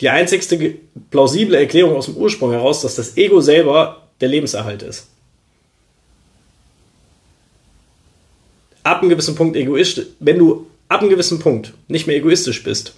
die 0.00 0.08
einzigste 0.08 0.76
plausible 1.10 1.58
Erklärung 1.58 1.96
aus 1.96 2.06
dem 2.06 2.16
Ursprung 2.16 2.50
heraus, 2.50 2.80
dass 2.80 2.94
das 2.94 3.18
Ego 3.18 3.42
selber 3.42 4.08
der 4.22 4.30
Lebenserhalt 4.30 4.82
ist. 4.82 5.06
Ab 8.82 9.00
einem 9.00 9.10
gewissen 9.10 9.34
Punkt 9.34 9.54
egoistisch, 9.54 10.06
wenn 10.18 10.38
du 10.38 10.66
ab 10.88 11.00
einem 11.00 11.10
gewissen 11.10 11.40
Punkt 11.40 11.74
nicht 11.88 12.06
mehr 12.06 12.16
egoistisch 12.16 12.62
bist, 12.62 12.94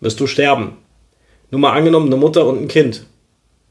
wirst 0.00 0.20
du 0.20 0.28
sterben. 0.28 0.76
Nur 1.50 1.60
mal 1.60 1.72
angenommen, 1.72 2.06
eine 2.06 2.16
Mutter 2.16 2.46
und 2.46 2.62
ein 2.62 2.68
Kind. 2.68 3.04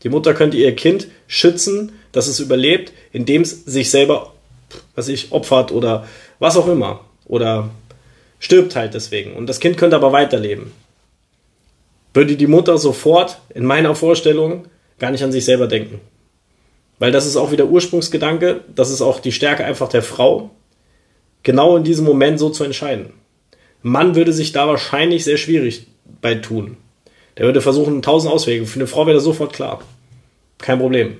Die 0.04 0.10
Mutter 0.10 0.34
könnte 0.34 0.58
ihr 0.58 0.76
Kind 0.76 1.08
schützen, 1.28 1.94
dass 2.12 2.28
es 2.28 2.42
überlebt, 2.42 2.92
indem 3.14 3.44
es 3.44 3.64
sich 3.64 3.90
selber, 3.90 4.34
was 4.94 5.08
ich, 5.08 5.32
opfert 5.32 5.72
oder 5.72 6.06
was 6.40 6.58
auch 6.58 6.68
immer 6.68 7.07
oder 7.28 7.70
stirbt 8.40 8.76
halt 8.76 8.94
deswegen. 8.94 9.36
Und 9.36 9.48
das 9.48 9.60
Kind 9.60 9.78
könnte 9.78 9.96
aber 9.96 10.12
weiterleben. 10.12 10.72
Würde 12.14 12.36
die 12.36 12.48
Mutter 12.48 12.78
sofort 12.78 13.40
in 13.54 13.66
meiner 13.66 13.96
Vorstellung 13.96 14.66
gar 15.00 15.12
nicht 15.12 15.24
an 15.24 15.32
sich 15.32 15.46
selber 15.46 15.68
denken. 15.68 16.00
Weil 17.00 17.12
das 17.12 17.28
ist 17.28 17.36
auch 17.36 17.52
wieder 17.52 17.66
Ursprungsgedanke, 17.66 18.62
das 18.74 18.90
ist 18.90 19.02
auch 19.02 19.20
die 19.20 19.32
Stärke 19.32 19.66
einfach 19.66 19.90
der 19.90 20.04
Frau. 20.04 20.52
genau 21.44 21.78
in 21.78 21.84
diesem 21.84 22.04
Moment 22.04 22.40
so 22.40 22.50
zu 22.50 22.64
entscheiden. 22.64 23.14
Mann 23.82 24.16
würde 24.16 24.34
sich 24.34 24.52
da 24.52 24.68
wahrscheinlich 24.68 25.24
sehr 25.24 25.38
schwierig 25.38 25.88
bei 26.22 26.36
tun. 26.36 26.76
Der 27.38 27.46
würde 27.46 27.62
versuchen, 27.62 28.02
tausend 28.02 28.34
Auswege. 28.34 28.66
Für 28.66 28.80
eine 28.80 28.88
Frau 28.88 29.06
wäre 29.06 29.16
das 29.16 29.24
sofort 29.24 29.54
klar. 29.54 29.82
Kein 30.58 30.80
Problem. 30.80 31.18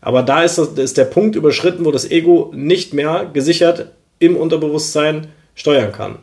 Aber 0.00 0.22
da 0.22 0.44
ist, 0.44 0.58
das, 0.58 0.68
ist 0.68 0.98
der 0.98 1.06
Punkt 1.06 1.34
überschritten, 1.34 1.84
wo 1.84 1.90
das 1.90 2.08
Ego 2.08 2.52
nicht 2.54 2.94
mehr 2.94 3.28
gesichert 3.32 3.92
im 4.18 4.36
Unterbewusstsein 4.36 5.28
steuern 5.56 5.90
kann. 5.90 6.20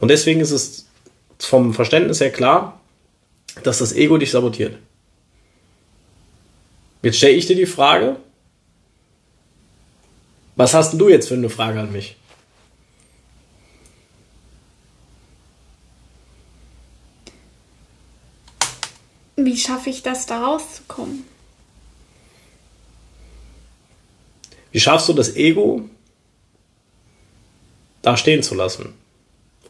Und 0.00 0.08
deswegen 0.08 0.40
ist 0.40 0.50
es 0.50 0.88
vom 1.38 1.72
Verständnis 1.72 2.20
her 2.20 2.32
klar, 2.32 2.80
dass 3.62 3.78
das 3.78 3.92
Ego 3.92 4.18
dich 4.18 4.32
sabotiert. 4.32 4.76
Jetzt 7.02 7.18
stelle 7.18 7.34
ich 7.34 7.46
dir 7.46 7.54
die 7.54 7.66
Frage, 7.66 8.16
was 10.56 10.74
hast 10.74 10.94
du 10.94 11.08
jetzt 11.08 11.28
für 11.28 11.34
eine 11.34 11.50
Frage 11.50 11.80
an 11.80 11.92
mich? 11.92 12.16
Wie 19.36 19.56
schaffe 19.56 19.90
ich 19.90 20.02
das, 20.02 20.26
da 20.26 20.44
rauszukommen? 20.44 21.24
Wie 24.72 24.80
schaffst 24.80 25.08
du 25.08 25.12
das 25.12 25.36
Ego 25.36 25.88
da 28.04 28.16
stehen 28.16 28.42
zu 28.42 28.54
lassen 28.54 28.94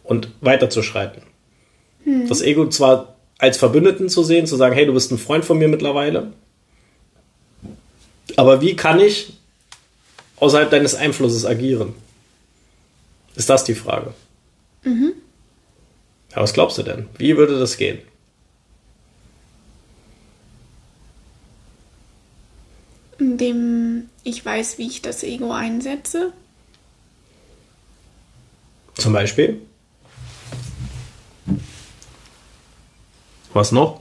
und 0.03 0.29
weiterzuschreiten? 0.43 1.23
Hm. 2.05 2.29
Das 2.29 2.43
Ego 2.43 2.69
zwar 2.69 3.17
als 3.39 3.57
Verbündeten 3.57 4.09
zu 4.09 4.23
sehen, 4.23 4.47
zu 4.47 4.57
sagen, 4.57 4.75
hey, 4.75 4.87
du 4.87 4.93
bist 4.93 5.11
ein 5.11 5.19
Freund 5.19 5.45
von 5.45 5.59
mir 5.59 5.69
mittlerweile, 5.69 6.33
aber 8.37 8.61
wie 8.61 8.77
kann 8.77 9.01
ich 9.01 9.35
außerhalb 10.37 10.71
deines 10.71 10.95
Einflusses 10.95 11.45
agieren? 11.45 11.95
Ist 13.37 13.51
das 13.51 13.65
die 13.65 13.75
Frage? 13.75 14.15
Mhm. 14.83 15.13
Ja, 16.31 16.43
was 16.43 16.53
glaubst 16.53 16.79
du 16.79 16.83
denn? 16.83 17.09
Wie 17.19 17.37
würde 17.37 17.59
das 17.59 17.77
gehen? 17.77 17.99
Indem 23.19 24.09
ich 24.25 24.45
weiß, 24.45 24.79
wie 24.79 24.87
ich 24.87 25.03
das 25.03 25.23
Ego 25.23 25.53
einsetze. 25.53 26.33
Zum 28.95 29.13
Beispiel? 29.13 29.61
Was 33.53 33.73
noch? 33.73 34.01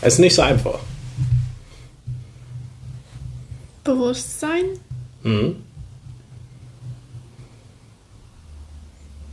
Es 0.00 0.14
ist 0.14 0.18
nicht 0.20 0.34
so 0.34 0.42
einfach. 0.42 0.80
Bewusstsein? 3.84 4.64
Mhm. 5.22 5.62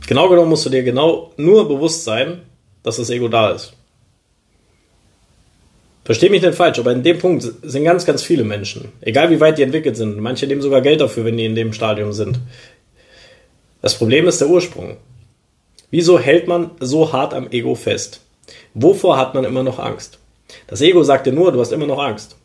Genau 0.06 0.28
genommen 0.28 0.50
musst 0.50 0.66
du 0.66 0.70
dir 0.70 0.82
genau 0.82 1.32
nur 1.36 1.66
bewusst 1.66 2.04
sein, 2.04 2.42
dass 2.82 2.96
das 2.96 3.10
Ego 3.10 3.28
da 3.28 3.50
ist. 3.50 3.74
Versteh 6.04 6.28
mich 6.28 6.42
nicht 6.42 6.54
falsch, 6.54 6.78
aber 6.78 6.92
in 6.92 7.02
dem 7.02 7.18
Punkt 7.18 7.42
sind 7.62 7.84
ganz, 7.84 8.04
ganz 8.04 8.22
viele 8.22 8.44
Menschen. 8.44 8.92
Egal 9.00 9.30
wie 9.30 9.40
weit 9.40 9.56
die 9.56 9.62
entwickelt 9.62 9.96
sind. 9.96 10.20
Manche 10.20 10.46
nehmen 10.46 10.60
sogar 10.60 10.82
Geld 10.82 11.00
dafür, 11.00 11.24
wenn 11.24 11.38
die 11.38 11.46
in 11.46 11.54
dem 11.54 11.72
Stadium 11.72 12.12
sind. 12.12 12.40
Das 13.80 13.96
Problem 13.96 14.28
ist 14.28 14.40
der 14.40 14.48
Ursprung. 14.48 14.98
Wieso 15.90 16.18
hält 16.18 16.46
man 16.46 16.72
so 16.80 17.12
hart 17.12 17.32
am 17.32 17.50
Ego 17.50 17.74
fest? 17.74 18.20
Wovor 18.74 19.16
hat 19.16 19.34
man 19.34 19.44
immer 19.44 19.62
noch 19.62 19.78
Angst? 19.78 20.18
Das 20.66 20.82
Ego 20.82 21.02
sagt 21.04 21.26
dir 21.26 21.32
nur, 21.32 21.52
du 21.52 21.60
hast 21.60 21.72
immer 21.72 21.86
noch 21.86 21.98
Angst. 21.98 22.36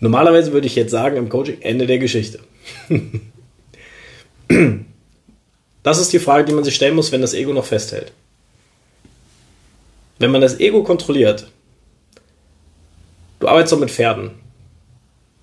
Normalerweise 0.00 0.52
würde 0.52 0.66
ich 0.66 0.74
jetzt 0.74 0.90
sagen 0.90 1.16
im 1.16 1.28
Coaching 1.28 1.60
Ende 1.60 1.86
der 1.86 1.98
Geschichte. 1.98 2.40
das 5.84 6.00
ist 6.00 6.12
die 6.12 6.18
Frage, 6.18 6.46
die 6.46 6.52
man 6.52 6.64
sich 6.64 6.74
stellen 6.74 6.96
muss, 6.96 7.12
wenn 7.12 7.20
das 7.20 7.34
Ego 7.34 7.52
noch 7.52 7.66
festhält. 7.66 8.12
Wenn 10.22 10.30
man 10.30 10.40
das 10.40 10.60
Ego 10.60 10.84
kontrolliert, 10.84 11.48
du 13.40 13.48
arbeitest 13.48 13.72
doch 13.72 13.80
mit 13.80 13.90
Pferden. 13.90 14.30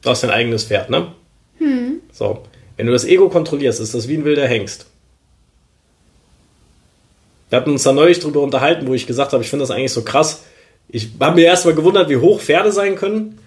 Du 0.02 0.10
hast 0.10 0.24
dein 0.24 0.30
eigenes 0.30 0.64
Pferd, 0.64 0.90
ne? 0.90 1.12
Hm. 1.58 2.00
So. 2.14 2.44
Wenn 2.78 2.86
du 2.86 2.94
das 2.94 3.04
Ego 3.04 3.28
kontrollierst, 3.28 3.82
ist 3.82 3.94
das 3.94 4.08
wie 4.08 4.16
ein 4.16 4.24
wilder 4.24 4.48
Hengst. 4.48 4.86
Wir 7.50 7.58
hatten 7.58 7.72
uns 7.72 7.84
da 7.84 7.92
neulich 7.92 8.22
drüber 8.22 8.40
unterhalten, 8.40 8.88
wo 8.88 8.94
ich 8.94 9.06
gesagt 9.06 9.34
habe, 9.34 9.44
ich 9.44 9.50
finde 9.50 9.64
das 9.64 9.72
eigentlich 9.72 9.92
so 9.92 10.04
krass. 10.04 10.46
Ich 10.88 11.10
habe 11.20 11.36
mir 11.36 11.46
erstmal 11.46 11.76
gewundert, 11.76 12.08
wie 12.08 12.16
hoch 12.16 12.40
Pferde 12.40 12.72
sein 12.72 12.96
können. 12.96 13.38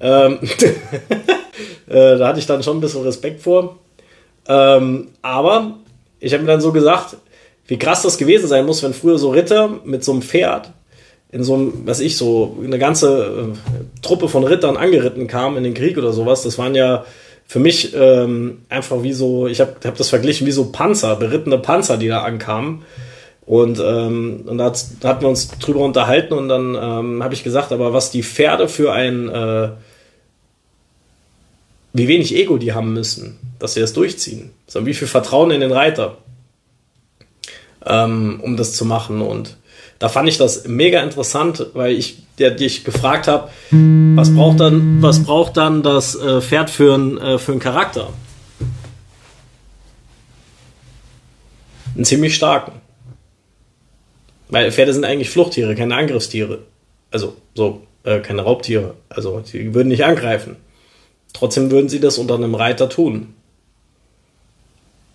Ähm 0.00 0.38
äh, 1.86 2.16
da 2.16 2.28
hatte 2.28 2.38
ich 2.38 2.46
dann 2.46 2.62
schon 2.62 2.78
ein 2.78 2.80
bisschen 2.80 3.02
Respekt 3.02 3.42
vor. 3.42 3.78
Ähm, 4.46 5.08
aber 5.20 5.80
ich 6.18 6.32
habe 6.32 6.44
mir 6.44 6.52
dann 6.52 6.62
so 6.62 6.72
gesagt, 6.72 7.18
wie 7.66 7.78
krass 7.78 8.00
das 8.00 8.16
gewesen 8.16 8.48
sein 8.48 8.64
muss, 8.64 8.82
wenn 8.82 8.94
früher 8.94 9.18
so 9.18 9.28
Ritter 9.28 9.68
mit 9.84 10.02
so 10.02 10.12
einem 10.12 10.22
Pferd 10.22 10.72
in 11.30 11.44
so 11.44 11.54
einem, 11.54 11.82
was 11.84 12.00
ich 12.00 12.16
so, 12.16 12.56
eine 12.64 12.78
ganze 12.78 13.52
äh, 13.52 14.00
Truppe 14.02 14.28
von 14.28 14.44
Rittern 14.44 14.76
angeritten 14.76 15.26
kam 15.26 15.56
in 15.56 15.64
den 15.64 15.74
Krieg 15.74 15.98
oder 15.98 16.12
sowas. 16.12 16.42
Das 16.42 16.58
waren 16.58 16.74
ja 16.74 17.04
für 17.46 17.58
mich 17.58 17.94
ähm, 17.94 18.62
einfach 18.68 19.02
wie 19.02 19.12
so, 19.12 19.46
ich 19.46 19.60
habe 19.60 19.76
hab 19.84 19.96
das 19.96 20.08
verglichen 20.08 20.46
wie 20.46 20.52
so 20.52 20.70
Panzer, 20.70 21.16
berittene 21.16 21.58
Panzer, 21.58 21.96
die 21.96 22.08
da 22.08 22.22
ankamen. 22.22 22.82
Und, 23.46 23.80
ähm, 23.82 24.44
und 24.46 24.58
da, 24.58 24.72
da 25.00 25.08
hatten 25.08 25.22
wir 25.22 25.28
uns 25.28 25.48
drüber 25.58 25.80
unterhalten 25.80 26.34
und 26.34 26.48
dann 26.48 26.74
ähm, 26.74 27.22
habe 27.22 27.32
ich 27.32 27.44
gesagt, 27.44 27.72
aber 27.72 27.94
was 27.94 28.10
die 28.10 28.22
Pferde 28.22 28.68
für 28.68 28.92
ein, 28.92 29.28
äh, 29.30 29.70
wie 31.94 32.08
wenig 32.08 32.34
Ego 32.34 32.58
die 32.58 32.74
haben 32.74 32.92
müssen, 32.92 33.38
dass 33.58 33.74
sie 33.74 33.80
das 33.80 33.94
durchziehen. 33.94 34.50
So, 34.66 34.84
wie 34.84 34.92
viel 34.94 35.08
Vertrauen 35.08 35.50
in 35.50 35.62
den 35.62 35.72
Reiter, 35.72 36.18
ähm, 37.86 38.40
um 38.42 38.58
das 38.58 38.74
zu 38.74 38.84
machen. 38.84 39.22
Und 39.22 39.56
da 39.98 40.08
fand 40.08 40.28
ich 40.28 40.38
das 40.38 40.66
mega 40.66 41.02
interessant, 41.02 41.66
weil 41.74 41.92
ich 41.92 42.18
der 42.38 42.52
dich 42.52 42.84
gefragt 42.84 43.26
habe, 43.26 43.50
was 43.70 44.32
braucht 44.32 44.60
dann, 44.60 45.02
was 45.02 45.24
braucht 45.24 45.56
dann 45.56 45.82
das 45.82 46.14
äh, 46.14 46.40
Pferd 46.40 46.70
für, 46.70 46.94
ein, 46.96 47.18
äh, 47.18 47.38
für 47.38 47.52
einen 47.52 47.60
Charakter? 47.60 48.12
Einen 51.94 52.04
ziemlich 52.04 52.34
starken. 52.36 52.72
Weil 54.48 54.70
Pferde 54.70 54.94
sind 54.94 55.04
eigentlich 55.04 55.30
Fluchttiere, 55.30 55.74
keine 55.74 55.96
Angriffstiere. 55.96 56.60
Also 57.10 57.36
so, 57.54 57.82
äh, 58.04 58.20
keine 58.20 58.42
Raubtiere. 58.42 58.94
Also 59.08 59.42
sie 59.44 59.74
würden 59.74 59.88
nicht 59.88 60.04
angreifen. 60.04 60.56
Trotzdem 61.32 61.70
würden 61.70 61.88
sie 61.88 62.00
das 62.00 62.18
unter 62.18 62.36
einem 62.36 62.54
Reiter 62.54 62.88
tun. 62.88 63.34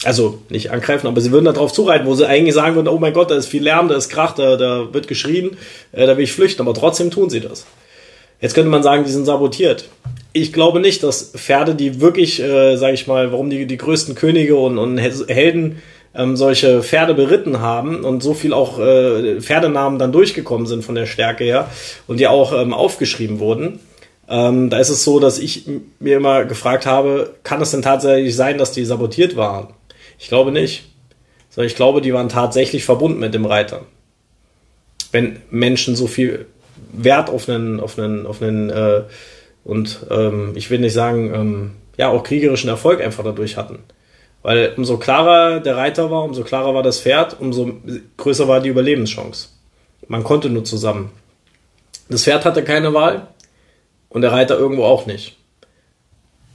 Also 0.05 0.39
nicht 0.49 0.71
angreifen, 0.71 1.07
aber 1.07 1.21
sie 1.21 1.31
würden 1.31 1.45
da 1.45 1.53
drauf 1.53 1.71
zureiten, 1.71 2.05
wo 2.05 2.15
sie 2.15 2.27
eigentlich 2.27 2.53
sagen 2.53 2.75
würden, 2.75 2.87
oh 2.87 2.99
mein 2.99 3.13
Gott, 3.13 3.31
da 3.31 3.35
ist 3.35 3.47
viel 3.47 3.63
Lärm, 3.63 3.87
da 3.87 3.95
ist 3.95 4.09
Krach, 4.09 4.35
da, 4.35 4.57
da 4.57 4.93
wird 4.93 5.07
geschrien, 5.07 5.57
äh, 5.91 6.05
da 6.05 6.17
will 6.17 6.23
ich 6.23 6.33
flüchten, 6.33 6.61
aber 6.61 6.73
trotzdem 6.73 7.11
tun 7.11 7.29
sie 7.29 7.39
das. 7.39 7.65
Jetzt 8.41 8.55
könnte 8.55 8.69
man 8.69 8.83
sagen, 8.83 9.05
die 9.05 9.11
sind 9.11 9.25
sabotiert. 9.25 9.85
Ich 10.33 10.51
glaube 10.51 10.79
nicht, 10.79 11.03
dass 11.03 11.31
Pferde, 11.35 11.75
die 11.75 12.01
wirklich, 12.01 12.41
äh, 12.41 12.75
sage 12.75 12.93
ich 12.93 13.07
mal, 13.07 13.31
warum 13.31 13.49
die, 13.49 13.65
die 13.65 13.77
größten 13.77 14.15
Könige 14.15 14.57
und, 14.57 14.77
und 14.77 14.97
Helden 14.97 15.81
ähm, 16.15 16.35
solche 16.35 16.83
Pferde 16.83 17.13
beritten 17.13 17.61
haben 17.61 18.03
und 18.03 18.21
so 18.21 18.33
viel 18.33 18.53
auch 18.53 18.79
äh, 18.79 19.39
Pferdenamen 19.41 19.99
dann 19.99 20.11
durchgekommen 20.11 20.67
sind 20.67 20.83
von 20.83 20.95
der 20.95 21.05
Stärke 21.05 21.43
her 21.43 21.69
und 22.07 22.19
die 22.19 22.27
auch 22.27 22.53
ähm, 22.53 22.73
aufgeschrieben 22.73 23.39
wurden. 23.39 23.79
Ähm, 24.29 24.69
da 24.69 24.77
ist 24.77 24.89
es 24.89 25.03
so, 25.03 25.19
dass 25.19 25.39
ich 25.39 25.67
mir 25.99 26.17
immer 26.17 26.45
gefragt 26.45 26.85
habe, 26.85 27.33
kann 27.43 27.61
es 27.61 27.71
denn 27.71 27.81
tatsächlich 27.81 28.35
sein, 28.35 28.57
dass 28.57 28.71
die 28.71 28.85
sabotiert 28.85 29.35
waren? 29.35 29.67
Ich 30.23 30.29
glaube 30.29 30.53
nicht. 30.53 30.85
Sondern 31.49 31.67
ich 31.67 31.75
glaube, 31.75 31.99
die 31.99 32.13
waren 32.13 32.29
tatsächlich 32.29 32.85
verbunden 32.85 33.19
mit 33.19 33.33
dem 33.33 33.45
Reiter. 33.45 33.81
Wenn 35.11 35.41
Menschen 35.51 35.97
so 35.97 36.07
viel 36.07 36.45
Wert 36.93 37.29
auf 37.29 37.49
einen, 37.49 37.81
auf 37.81 37.99
einen, 37.99 38.25
auf 38.25 38.41
einen 38.41 38.69
äh, 38.69 39.01
und 39.65 40.07
ähm, 40.09 40.53
ich 40.55 40.69
will 40.69 40.79
nicht 40.79 40.93
sagen, 40.93 41.33
ähm, 41.33 41.71
ja, 41.97 42.09
auch 42.09 42.23
kriegerischen 42.23 42.69
Erfolg 42.69 43.01
einfach 43.01 43.25
dadurch 43.25 43.57
hatten. 43.57 43.79
Weil 44.43 44.73
umso 44.77 44.97
klarer 44.97 45.59
der 45.59 45.75
Reiter 45.75 46.09
war, 46.09 46.23
umso 46.23 46.43
klarer 46.43 46.73
war 46.73 46.83
das 46.83 47.01
Pferd, 47.01 47.37
umso 47.41 47.73
größer 48.15 48.47
war 48.47 48.61
die 48.61 48.69
Überlebenschance. 48.69 49.49
Man 50.07 50.23
konnte 50.23 50.49
nur 50.49 50.63
zusammen. 50.63 51.11
Das 52.07 52.23
Pferd 52.23 52.45
hatte 52.45 52.63
keine 52.63 52.93
Wahl 52.93 53.27
und 54.07 54.21
der 54.21 54.31
Reiter 54.31 54.57
irgendwo 54.57 54.85
auch 54.85 55.05
nicht. 55.05 55.35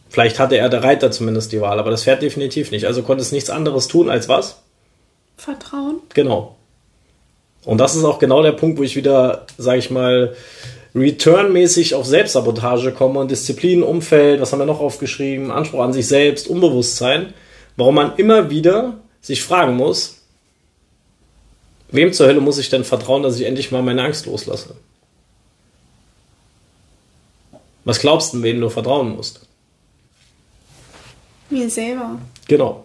Vielleicht 0.08 0.38
hatte 0.38 0.56
er 0.56 0.68
der 0.68 0.82
Reiter 0.82 1.10
zumindest 1.10 1.52
die 1.52 1.60
Wahl, 1.60 1.78
aber 1.78 1.90
das 1.90 2.04
Pferd 2.04 2.22
definitiv 2.22 2.70
nicht. 2.70 2.86
Also 2.86 3.02
konnte 3.02 3.22
es 3.22 3.32
nichts 3.32 3.50
anderes 3.50 3.88
tun 3.88 4.08
als 4.08 4.28
was? 4.28 4.62
Vertrauen. 5.36 6.00
Genau. 6.14 6.56
Und 7.64 7.78
das 7.78 7.94
ist 7.94 8.04
auch 8.04 8.18
genau 8.18 8.42
der 8.42 8.52
Punkt, 8.52 8.78
wo 8.78 8.82
ich 8.82 8.96
wieder, 8.96 9.46
sage 9.58 9.78
ich 9.78 9.90
mal, 9.90 10.34
returnmäßig 10.94 11.94
auf 11.94 12.06
Selbstsabotage 12.06 12.92
komme 12.92 13.20
und 13.20 13.30
Disziplin, 13.30 13.82
Umfeld, 13.82 14.40
was 14.40 14.52
haben 14.52 14.60
wir 14.60 14.66
noch 14.66 14.80
aufgeschrieben, 14.80 15.50
Anspruch 15.50 15.80
an 15.80 15.92
sich 15.92 16.08
selbst, 16.08 16.48
Unbewusstsein, 16.48 17.34
warum 17.76 17.94
man 17.94 18.16
immer 18.16 18.50
wieder 18.50 18.94
sich 19.20 19.42
fragen 19.42 19.76
muss, 19.76 20.22
wem 21.90 22.12
zur 22.12 22.26
Hölle 22.26 22.40
muss 22.40 22.58
ich 22.58 22.70
denn 22.70 22.84
vertrauen, 22.84 23.22
dass 23.22 23.38
ich 23.38 23.46
endlich 23.46 23.70
mal 23.70 23.82
meine 23.82 24.02
Angst 24.02 24.26
loslasse? 24.26 24.76
Was 27.84 28.00
glaubst 28.00 28.34
du, 28.34 28.42
wem 28.42 28.60
du 28.60 28.68
vertrauen 28.70 29.14
musst? 29.14 29.47
Mir 31.50 31.70
selber. 31.70 32.18
Genau. 32.46 32.84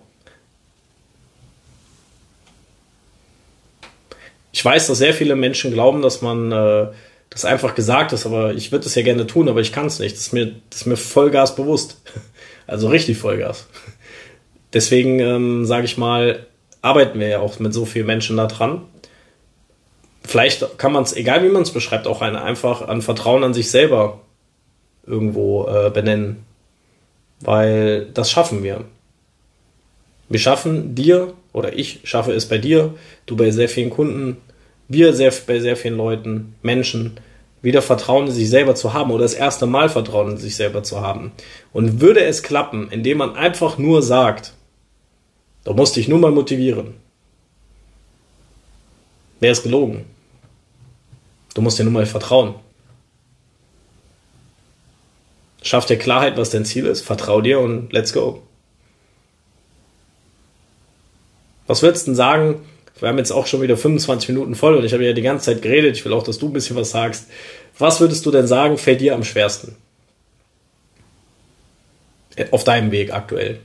Ich 4.51 4.63
weiß, 4.63 4.87
dass 4.87 4.99
sehr 4.99 5.13
viele 5.13 5.35
Menschen 5.35 5.73
glauben, 5.73 6.01
dass 6.01 6.21
man 6.21 6.51
äh, 6.51 6.87
das 7.29 7.43
einfach 7.43 7.73
gesagt 7.73 8.13
ist, 8.13 8.25
aber 8.25 8.53
ich 8.53 8.71
würde 8.71 8.85
es 8.85 8.95
ja 8.95 9.01
gerne 9.01 9.25
tun, 9.25 9.49
aber 9.49 9.61
ich 9.61 9.71
kann 9.71 9.87
es 9.87 9.99
nicht. 9.99 10.15
Das 10.15 10.27
ist, 10.27 10.33
mir, 10.33 10.53
das 10.69 10.81
ist 10.81 10.85
mir 10.85 10.97
Vollgas 10.97 11.55
bewusst. 11.55 12.01
Also 12.65 12.87
richtig 12.87 13.17
Vollgas. 13.17 13.67
Deswegen 14.71 15.19
ähm, 15.19 15.65
sage 15.65 15.83
ich 15.83 15.97
mal, 15.97 16.47
arbeiten 16.81 17.19
wir 17.19 17.27
ja 17.27 17.39
auch 17.39 17.59
mit 17.59 17.73
so 17.73 17.83
vielen 17.83 18.05
Menschen 18.05 18.37
da 18.37 18.47
dran. 18.47 18.83
Vielleicht 20.23 20.77
kann 20.77 20.93
man 20.93 21.03
es, 21.03 21.13
egal 21.13 21.43
wie 21.43 21.49
man 21.49 21.63
es 21.63 21.71
beschreibt, 21.71 22.07
auch 22.07 22.21
eine, 22.21 22.41
einfach 22.41 22.87
an 22.87 23.01
Vertrauen 23.01 23.43
an 23.43 23.53
sich 23.53 23.69
selber 23.69 24.21
irgendwo 25.05 25.67
äh, 25.67 25.89
benennen. 25.89 26.45
Weil 27.43 28.05
das 28.13 28.31
schaffen 28.31 28.63
wir. 28.63 28.85
Wir 30.29 30.39
schaffen 30.39 30.95
dir, 30.95 31.33
oder 31.51 31.77
ich 31.77 31.99
schaffe 32.03 32.31
es 32.31 32.47
bei 32.47 32.57
dir, 32.57 32.95
du 33.25 33.35
bei 33.35 33.51
sehr 33.51 33.69
vielen 33.69 33.89
Kunden, 33.89 34.37
wir 34.87 35.13
sehr, 35.13 35.31
bei 35.45 35.59
sehr 35.59 35.75
vielen 35.75 35.97
Leuten, 35.97 36.55
Menschen, 36.61 37.17
wieder 37.61 37.81
Vertrauen 37.81 38.27
in 38.27 38.33
sich 38.33 38.49
selber 38.49 38.75
zu 38.75 38.93
haben 38.93 39.11
oder 39.11 39.23
das 39.23 39.33
erste 39.33 39.65
Mal 39.65 39.89
Vertrauen 39.89 40.31
in 40.31 40.37
sich 40.37 40.55
selber 40.55 40.83
zu 40.83 41.01
haben. 41.01 41.31
Und 41.71 42.01
würde 42.01 42.23
es 42.23 42.43
klappen, 42.43 42.89
indem 42.91 43.19
man 43.19 43.35
einfach 43.35 43.77
nur 43.77 44.01
sagt, 44.01 44.53
da 45.63 45.73
musst 45.73 45.95
dich 45.95 46.07
nur 46.07 46.19
mal 46.19 46.31
motivieren, 46.31 46.95
wäre 49.39 49.53
es 49.53 49.63
gelogen. 49.63 50.05
Du 51.53 51.61
musst 51.61 51.79
dir 51.79 51.83
nur 51.83 51.93
mal 51.93 52.05
vertrauen. 52.05 52.55
Schaff 55.63 55.85
dir 55.85 55.97
Klarheit, 55.97 56.37
was 56.37 56.49
dein 56.49 56.65
Ziel 56.65 56.85
ist, 56.85 57.01
vertrau 57.01 57.41
dir 57.41 57.59
und 57.59 57.91
let's 57.93 58.13
go. 58.13 58.43
Was 61.67 61.81
würdest 61.81 62.05
du 62.05 62.11
denn 62.11 62.15
sagen, 62.15 62.65
wir 62.99 63.07
haben 63.07 63.17
jetzt 63.17 63.31
auch 63.31 63.47
schon 63.47 63.61
wieder 63.61 63.77
25 63.77 64.29
Minuten 64.29 64.55
voll 64.55 64.75
und 64.75 64.83
ich 64.83 64.93
habe 64.93 65.05
ja 65.05 65.13
die 65.13 65.21
ganze 65.21 65.45
Zeit 65.45 65.61
geredet. 65.61 65.95
Ich 65.95 66.05
will 66.05 66.13
auch, 66.13 66.23
dass 66.23 66.37
du 66.37 66.47
ein 66.47 66.53
bisschen 66.53 66.75
was 66.75 66.91
sagst. 66.91 67.27
Was 67.79 68.01
würdest 68.01 68.25
du 68.25 68.31
denn 68.31 68.45
sagen, 68.45 68.77
fällt 68.77 69.01
dir 69.01 69.15
am 69.15 69.23
schwersten? 69.23 69.77
Auf 72.51 72.65
deinem 72.65 72.91
Weg 72.91 73.13
aktuell. 73.13 73.59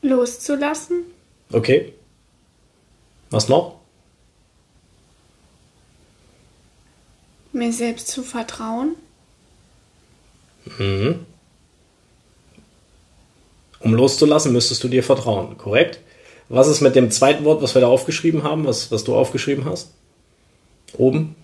Loszulassen. 0.00 1.04
Okay. 1.52 1.92
Was 3.30 3.48
noch? 3.48 3.81
Mir 7.52 7.72
selbst 7.72 8.08
zu 8.08 8.22
vertrauen. 8.22 8.96
Mhm. 10.78 11.26
Um 13.80 13.94
loszulassen, 13.94 14.52
müsstest 14.52 14.82
du 14.84 14.88
dir 14.88 15.02
vertrauen, 15.02 15.58
korrekt? 15.58 15.98
Was 16.48 16.68
ist 16.68 16.80
mit 16.80 16.94
dem 16.94 17.10
zweiten 17.10 17.44
Wort, 17.44 17.62
was 17.62 17.74
wir 17.74 17.80
da 17.80 17.88
aufgeschrieben 17.88 18.42
haben, 18.42 18.66
was, 18.66 18.90
was 18.90 19.04
du 19.04 19.14
aufgeschrieben 19.14 19.64
hast? 19.64 19.90
Oben? 20.96 21.34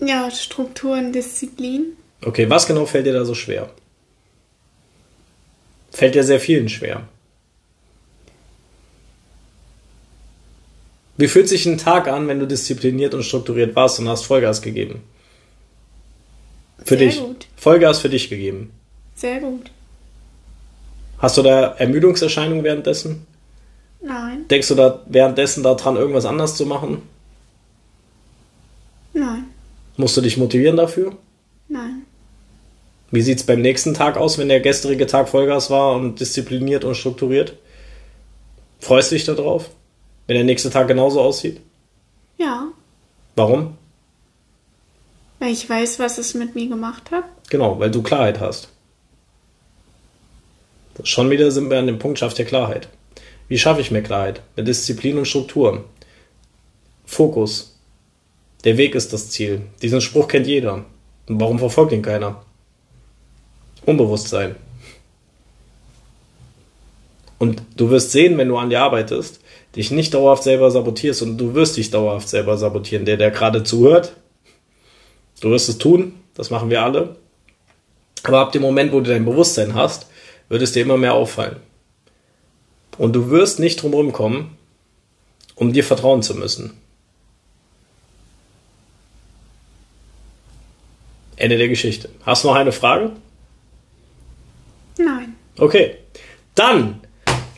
Ja, 0.00 0.30
Struktur 0.30 0.96
und 0.96 1.12
Disziplin. 1.12 1.96
Okay, 2.24 2.48
was 2.48 2.66
genau 2.66 2.86
fällt 2.86 3.06
dir 3.06 3.12
da 3.12 3.24
so 3.24 3.34
schwer? 3.34 3.70
Fällt 5.90 6.14
dir 6.14 6.24
sehr 6.24 6.40
vielen 6.40 6.68
schwer. 6.68 7.08
Wie 11.20 11.28
fühlt 11.28 11.50
sich 11.50 11.66
ein 11.66 11.76
Tag 11.76 12.08
an, 12.08 12.28
wenn 12.28 12.40
du 12.40 12.46
diszipliniert 12.46 13.12
und 13.12 13.24
strukturiert 13.24 13.76
warst 13.76 14.00
und 14.00 14.08
hast 14.08 14.24
Vollgas 14.24 14.62
gegeben? 14.62 15.02
Für 16.78 16.96
Sehr 16.96 16.96
dich. 16.96 17.20
gut. 17.20 17.46
Vollgas 17.56 17.98
für 17.98 18.08
dich 18.08 18.30
gegeben. 18.30 18.72
Sehr 19.14 19.38
gut. 19.40 19.70
Hast 21.18 21.36
du 21.36 21.42
da 21.42 21.74
Ermüdungserscheinungen 21.74 22.64
währenddessen? 22.64 23.26
Nein. 24.00 24.48
Denkst 24.48 24.68
du 24.68 24.74
da 24.74 25.02
währenddessen 25.10 25.62
daran, 25.62 25.96
irgendwas 25.96 26.24
anders 26.24 26.56
zu 26.56 26.64
machen? 26.64 27.02
Nein. 29.12 29.44
Musst 29.98 30.16
du 30.16 30.22
dich 30.22 30.38
motivieren 30.38 30.78
dafür? 30.78 31.18
Nein. 31.68 32.06
Wie 33.10 33.20
sieht's 33.20 33.42
beim 33.42 33.60
nächsten 33.60 33.92
Tag 33.92 34.16
aus, 34.16 34.38
wenn 34.38 34.48
der 34.48 34.60
gestrige 34.60 35.06
Tag 35.06 35.28
Vollgas 35.28 35.68
war 35.68 35.92
und 35.96 36.18
diszipliniert 36.18 36.84
und 36.84 36.94
strukturiert? 36.94 37.56
Freust 38.78 39.10
du 39.10 39.16
dich 39.16 39.26
darauf, 39.26 39.68
wenn 40.30 40.36
der 40.36 40.44
nächste 40.44 40.70
Tag 40.70 40.86
genauso 40.86 41.20
aussieht? 41.20 41.60
Ja. 42.38 42.68
Warum? 43.34 43.76
Weil 45.40 45.50
ich 45.52 45.68
weiß, 45.68 45.98
was 45.98 46.18
es 46.18 46.34
mit 46.34 46.54
mir 46.54 46.68
gemacht 46.68 47.10
hat. 47.10 47.24
Genau, 47.48 47.80
weil 47.80 47.90
du 47.90 48.00
Klarheit 48.00 48.38
hast. 48.38 48.68
Schon 51.02 51.30
wieder 51.30 51.50
sind 51.50 51.68
wir 51.68 51.80
an 51.80 51.88
dem 51.88 51.98
Punkt, 51.98 52.20
schafft 52.20 52.38
dir 52.38 52.44
Klarheit. 52.44 52.88
Wie 53.48 53.58
schaffe 53.58 53.80
ich 53.80 53.90
mir 53.90 54.04
Klarheit? 54.04 54.40
Mit 54.54 54.68
Disziplin 54.68 55.18
und 55.18 55.26
Struktur. 55.26 55.84
Fokus. 57.06 57.76
Der 58.62 58.76
Weg 58.76 58.94
ist 58.94 59.12
das 59.12 59.30
Ziel. 59.30 59.62
Diesen 59.82 60.00
Spruch 60.00 60.28
kennt 60.28 60.46
jeder. 60.46 60.84
Und 61.26 61.40
warum 61.40 61.58
verfolgt 61.58 61.90
ihn 61.90 62.02
keiner? 62.02 62.44
Unbewusstsein. 63.84 64.54
Und 67.40 67.62
du 67.74 67.90
wirst 67.90 68.12
sehen, 68.12 68.38
wenn 68.38 68.46
du 68.46 68.58
an 68.58 68.70
dir 68.70 68.80
arbeitest, 68.80 69.40
dich 69.76 69.90
nicht 69.90 70.14
dauerhaft 70.14 70.42
selber 70.42 70.70
sabotierst 70.70 71.22
und 71.22 71.38
du 71.38 71.54
wirst 71.54 71.76
dich 71.76 71.90
dauerhaft 71.90 72.28
selber 72.28 72.56
sabotieren. 72.58 73.04
Der, 73.04 73.16
der 73.16 73.30
gerade 73.30 73.62
zuhört, 73.62 74.14
du 75.40 75.50
wirst 75.50 75.68
es 75.68 75.78
tun, 75.78 76.14
das 76.34 76.50
machen 76.50 76.70
wir 76.70 76.82
alle. 76.82 77.16
Aber 78.22 78.40
ab 78.40 78.52
dem 78.52 78.62
Moment, 78.62 78.92
wo 78.92 79.00
du 79.00 79.10
dein 79.10 79.24
Bewusstsein 79.24 79.74
hast, 79.74 80.06
wird 80.48 80.62
es 80.62 80.72
dir 80.72 80.82
immer 80.82 80.96
mehr 80.96 81.14
auffallen. 81.14 81.56
Und 82.98 83.14
du 83.14 83.30
wirst 83.30 83.60
nicht 83.60 83.82
drumherum 83.82 84.12
kommen, 84.12 84.56
um 85.54 85.72
dir 85.72 85.84
vertrauen 85.84 86.22
zu 86.22 86.34
müssen. 86.34 86.76
Ende 91.36 91.56
der 91.56 91.68
Geschichte. 91.68 92.10
Hast 92.26 92.44
du 92.44 92.48
noch 92.48 92.56
eine 92.56 92.72
Frage? 92.72 93.12
Nein. 94.98 95.34
Okay. 95.56 95.96
Dann 96.54 97.00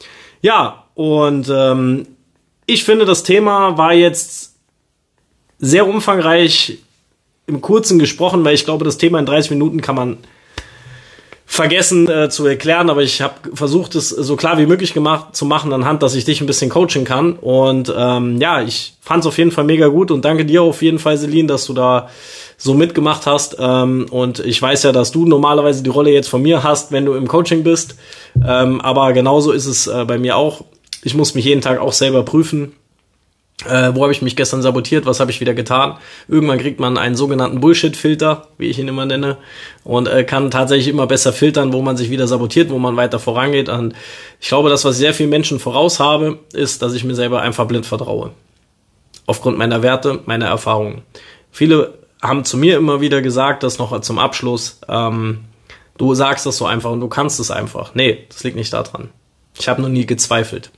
Ja, 0.42 0.84
und 0.94 1.48
ähm, 1.48 2.08
ich 2.66 2.82
finde, 2.82 3.04
das 3.04 3.22
Thema 3.22 3.78
war 3.78 3.94
jetzt 3.94 4.56
sehr 5.60 5.86
umfangreich 5.86 6.78
im 7.46 7.60
Kurzen 7.60 8.00
gesprochen, 8.00 8.44
weil 8.44 8.54
ich 8.54 8.64
glaube, 8.64 8.84
das 8.84 8.98
Thema 8.98 9.20
in 9.20 9.26
30 9.26 9.52
Minuten 9.52 9.80
kann 9.80 9.94
man 9.94 10.18
vergessen 11.50 12.08
äh, 12.10 12.28
zu 12.28 12.46
erklären, 12.46 12.90
aber 12.90 13.02
ich 13.02 13.22
habe 13.22 13.34
versucht, 13.54 13.94
es 13.94 14.10
so 14.10 14.36
klar 14.36 14.58
wie 14.58 14.66
möglich 14.66 14.92
gemacht 14.92 15.34
zu 15.34 15.46
machen, 15.46 15.72
anhand, 15.72 16.02
dass 16.02 16.14
ich 16.14 16.26
dich 16.26 16.42
ein 16.42 16.46
bisschen 16.46 16.68
coachen 16.68 17.04
kann. 17.04 17.32
Und 17.32 17.92
ähm, 17.96 18.38
ja, 18.38 18.60
ich 18.60 18.92
fand 19.00 19.22
es 19.22 19.26
auf 19.26 19.38
jeden 19.38 19.50
Fall 19.50 19.64
mega 19.64 19.88
gut 19.88 20.10
und 20.10 20.26
danke 20.26 20.44
dir 20.44 20.62
auf 20.62 20.82
jeden 20.82 20.98
Fall, 20.98 21.16
Celine, 21.16 21.48
dass 21.48 21.64
du 21.64 21.72
da 21.72 22.10
so 22.58 22.74
mitgemacht 22.74 23.26
hast. 23.26 23.56
Ähm, 23.58 24.06
und 24.10 24.40
ich 24.40 24.60
weiß 24.60 24.82
ja, 24.82 24.92
dass 24.92 25.10
du 25.10 25.24
normalerweise 25.24 25.82
die 25.82 25.90
Rolle 25.90 26.10
jetzt 26.10 26.28
von 26.28 26.42
mir 26.42 26.62
hast, 26.62 26.92
wenn 26.92 27.06
du 27.06 27.14
im 27.14 27.26
Coaching 27.26 27.64
bist. 27.64 27.96
Ähm, 28.46 28.82
aber 28.82 29.14
genauso 29.14 29.50
ist 29.50 29.66
es 29.66 29.86
äh, 29.86 30.04
bei 30.04 30.18
mir 30.18 30.36
auch. 30.36 30.64
Ich 31.02 31.14
muss 31.14 31.34
mich 31.34 31.46
jeden 31.46 31.62
Tag 31.62 31.80
auch 31.80 31.94
selber 31.94 32.24
prüfen. 32.24 32.74
Äh, 33.66 33.90
wo 33.94 34.02
habe 34.02 34.12
ich 34.12 34.22
mich 34.22 34.36
gestern 34.36 34.62
sabotiert? 34.62 35.04
Was 35.04 35.18
habe 35.18 35.30
ich 35.30 35.40
wieder 35.40 35.54
getan? 35.54 35.98
Irgendwann 36.28 36.58
kriegt 36.58 36.78
man 36.78 36.96
einen 36.96 37.16
sogenannten 37.16 37.60
Bullshit-Filter, 37.60 38.48
wie 38.56 38.66
ich 38.66 38.78
ihn 38.78 38.86
immer 38.86 39.04
nenne, 39.04 39.36
und 39.82 40.06
äh, 40.06 40.22
kann 40.24 40.50
tatsächlich 40.50 40.88
immer 40.88 41.08
besser 41.08 41.32
filtern, 41.32 41.72
wo 41.72 41.82
man 41.82 41.96
sich 41.96 42.10
wieder 42.10 42.28
sabotiert, 42.28 42.70
wo 42.70 42.78
man 42.78 42.96
weiter 42.96 43.18
vorangeht. 43.18 43.68
Und 43.68 43.94
ich 44.40 44.48
glaube, 44.48 44.70
das, 44.70 44.84
was 44.84 44.96
sehr 44.96 45.12
vielen 45.12 45.30
Menschen 45.30 45.58
voraus 45.58 45.98
habe, 45.98 46.38
ist, 46.52 46.82
dass 46.82 46.94
ich 46.94 47.02
mir 47.02 47.14
selber 47.14 47.42
einfach 47.42 47.66
blind 47.66 47.86
vertraue. 47.86 48.30
Aufgrund 49.26 49.58
meiner 49.58 49.82
Werte, 49.82 50.20
meiner 50.26 50.46
Erfahrungen. 50.46 51.02
Viele 51.50 51.94
haben 52.22 52.44
zu 52.44 52.56
mir 52.56 52.76
immer 52.76 53.00
wieder 53.00 53.22
gesagt, 53.22 53.62
das 53.62 53.78
noch 53.78 54.00
zum 54.00 54.18
Abschluss, 54.18 54.80
ähm, 54.88 55.40
Du 55.98 56.14
sagst 56.14 56.46
das 56.46 56.56
so 56.56 56.64
einfach 56.64 56.92
und 56.92 57.00
du 57.00 57.08
kannst 57.08 57.40
es 57.40 57.50
einfach. 57.50 57.94
Nee, 57.94 58.24
das 58.28 58.44
liegt 58.44 58.56
nicht 58.56 58.72
daran. 58.72 59.10
Ich 59.58 59.68
habe 59.68 59.82
noch 59.82 59.88
nie 59.88 60.06
gezweifelt. 60.06 60.70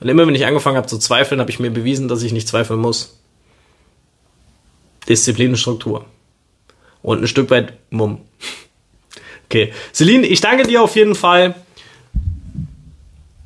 Und 0.00 0.08
immer 0.08 0.26
wenn 0.26 0.34
ich 0.34 0.46
angefangen 0.46 0.76
habe 0.76 0.86
zu 0.86 0.98
zweifeln, 0.98 1.40
habe 1.40 1.50
ich 1.50 1.60
mir 1.60 1.70
bewiesen, 1.70 2.08
dass 2.08 2.22
ich 2.22 2.32
nicht 2.32 2.48
zweifeln 2.48 2.80
muss. 2.80 3.18
Disziplin 5.08 5.50
und 5.50 5.56
Struktur. 5.56 6.06
Und 7.02 7.22
ein 7.22 7.28
Stück 7.28 7.50
weit 7.50 7.74
Mumm. 7.90 8.20
Okay. 9.46 9.72
Celine, 9.92 10.26
ich 10.26 10.40
danke 10.40 10.66
dir 10.66 10.82
auf 10.82 10.94
jeden 10.96 11.14
Fall. 11.14 11.54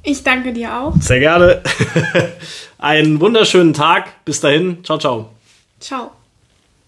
Ich 0.02 0.22
danke 0.22 0.52
dir 0.52 0.76
auch. 0.76 0.94
Sehr 1.00 1.20
gerne. 1.20 1.62
Einen 2.78 3.20
wunderschönen 3.20 3.72
Tag. 3.72 4.24
Bis 4.24 4.40
dahin. 4.40 4.84
Ciao, 4.84 4.98
ciao. 4.98 5.30
Ciao. 5.80 6.12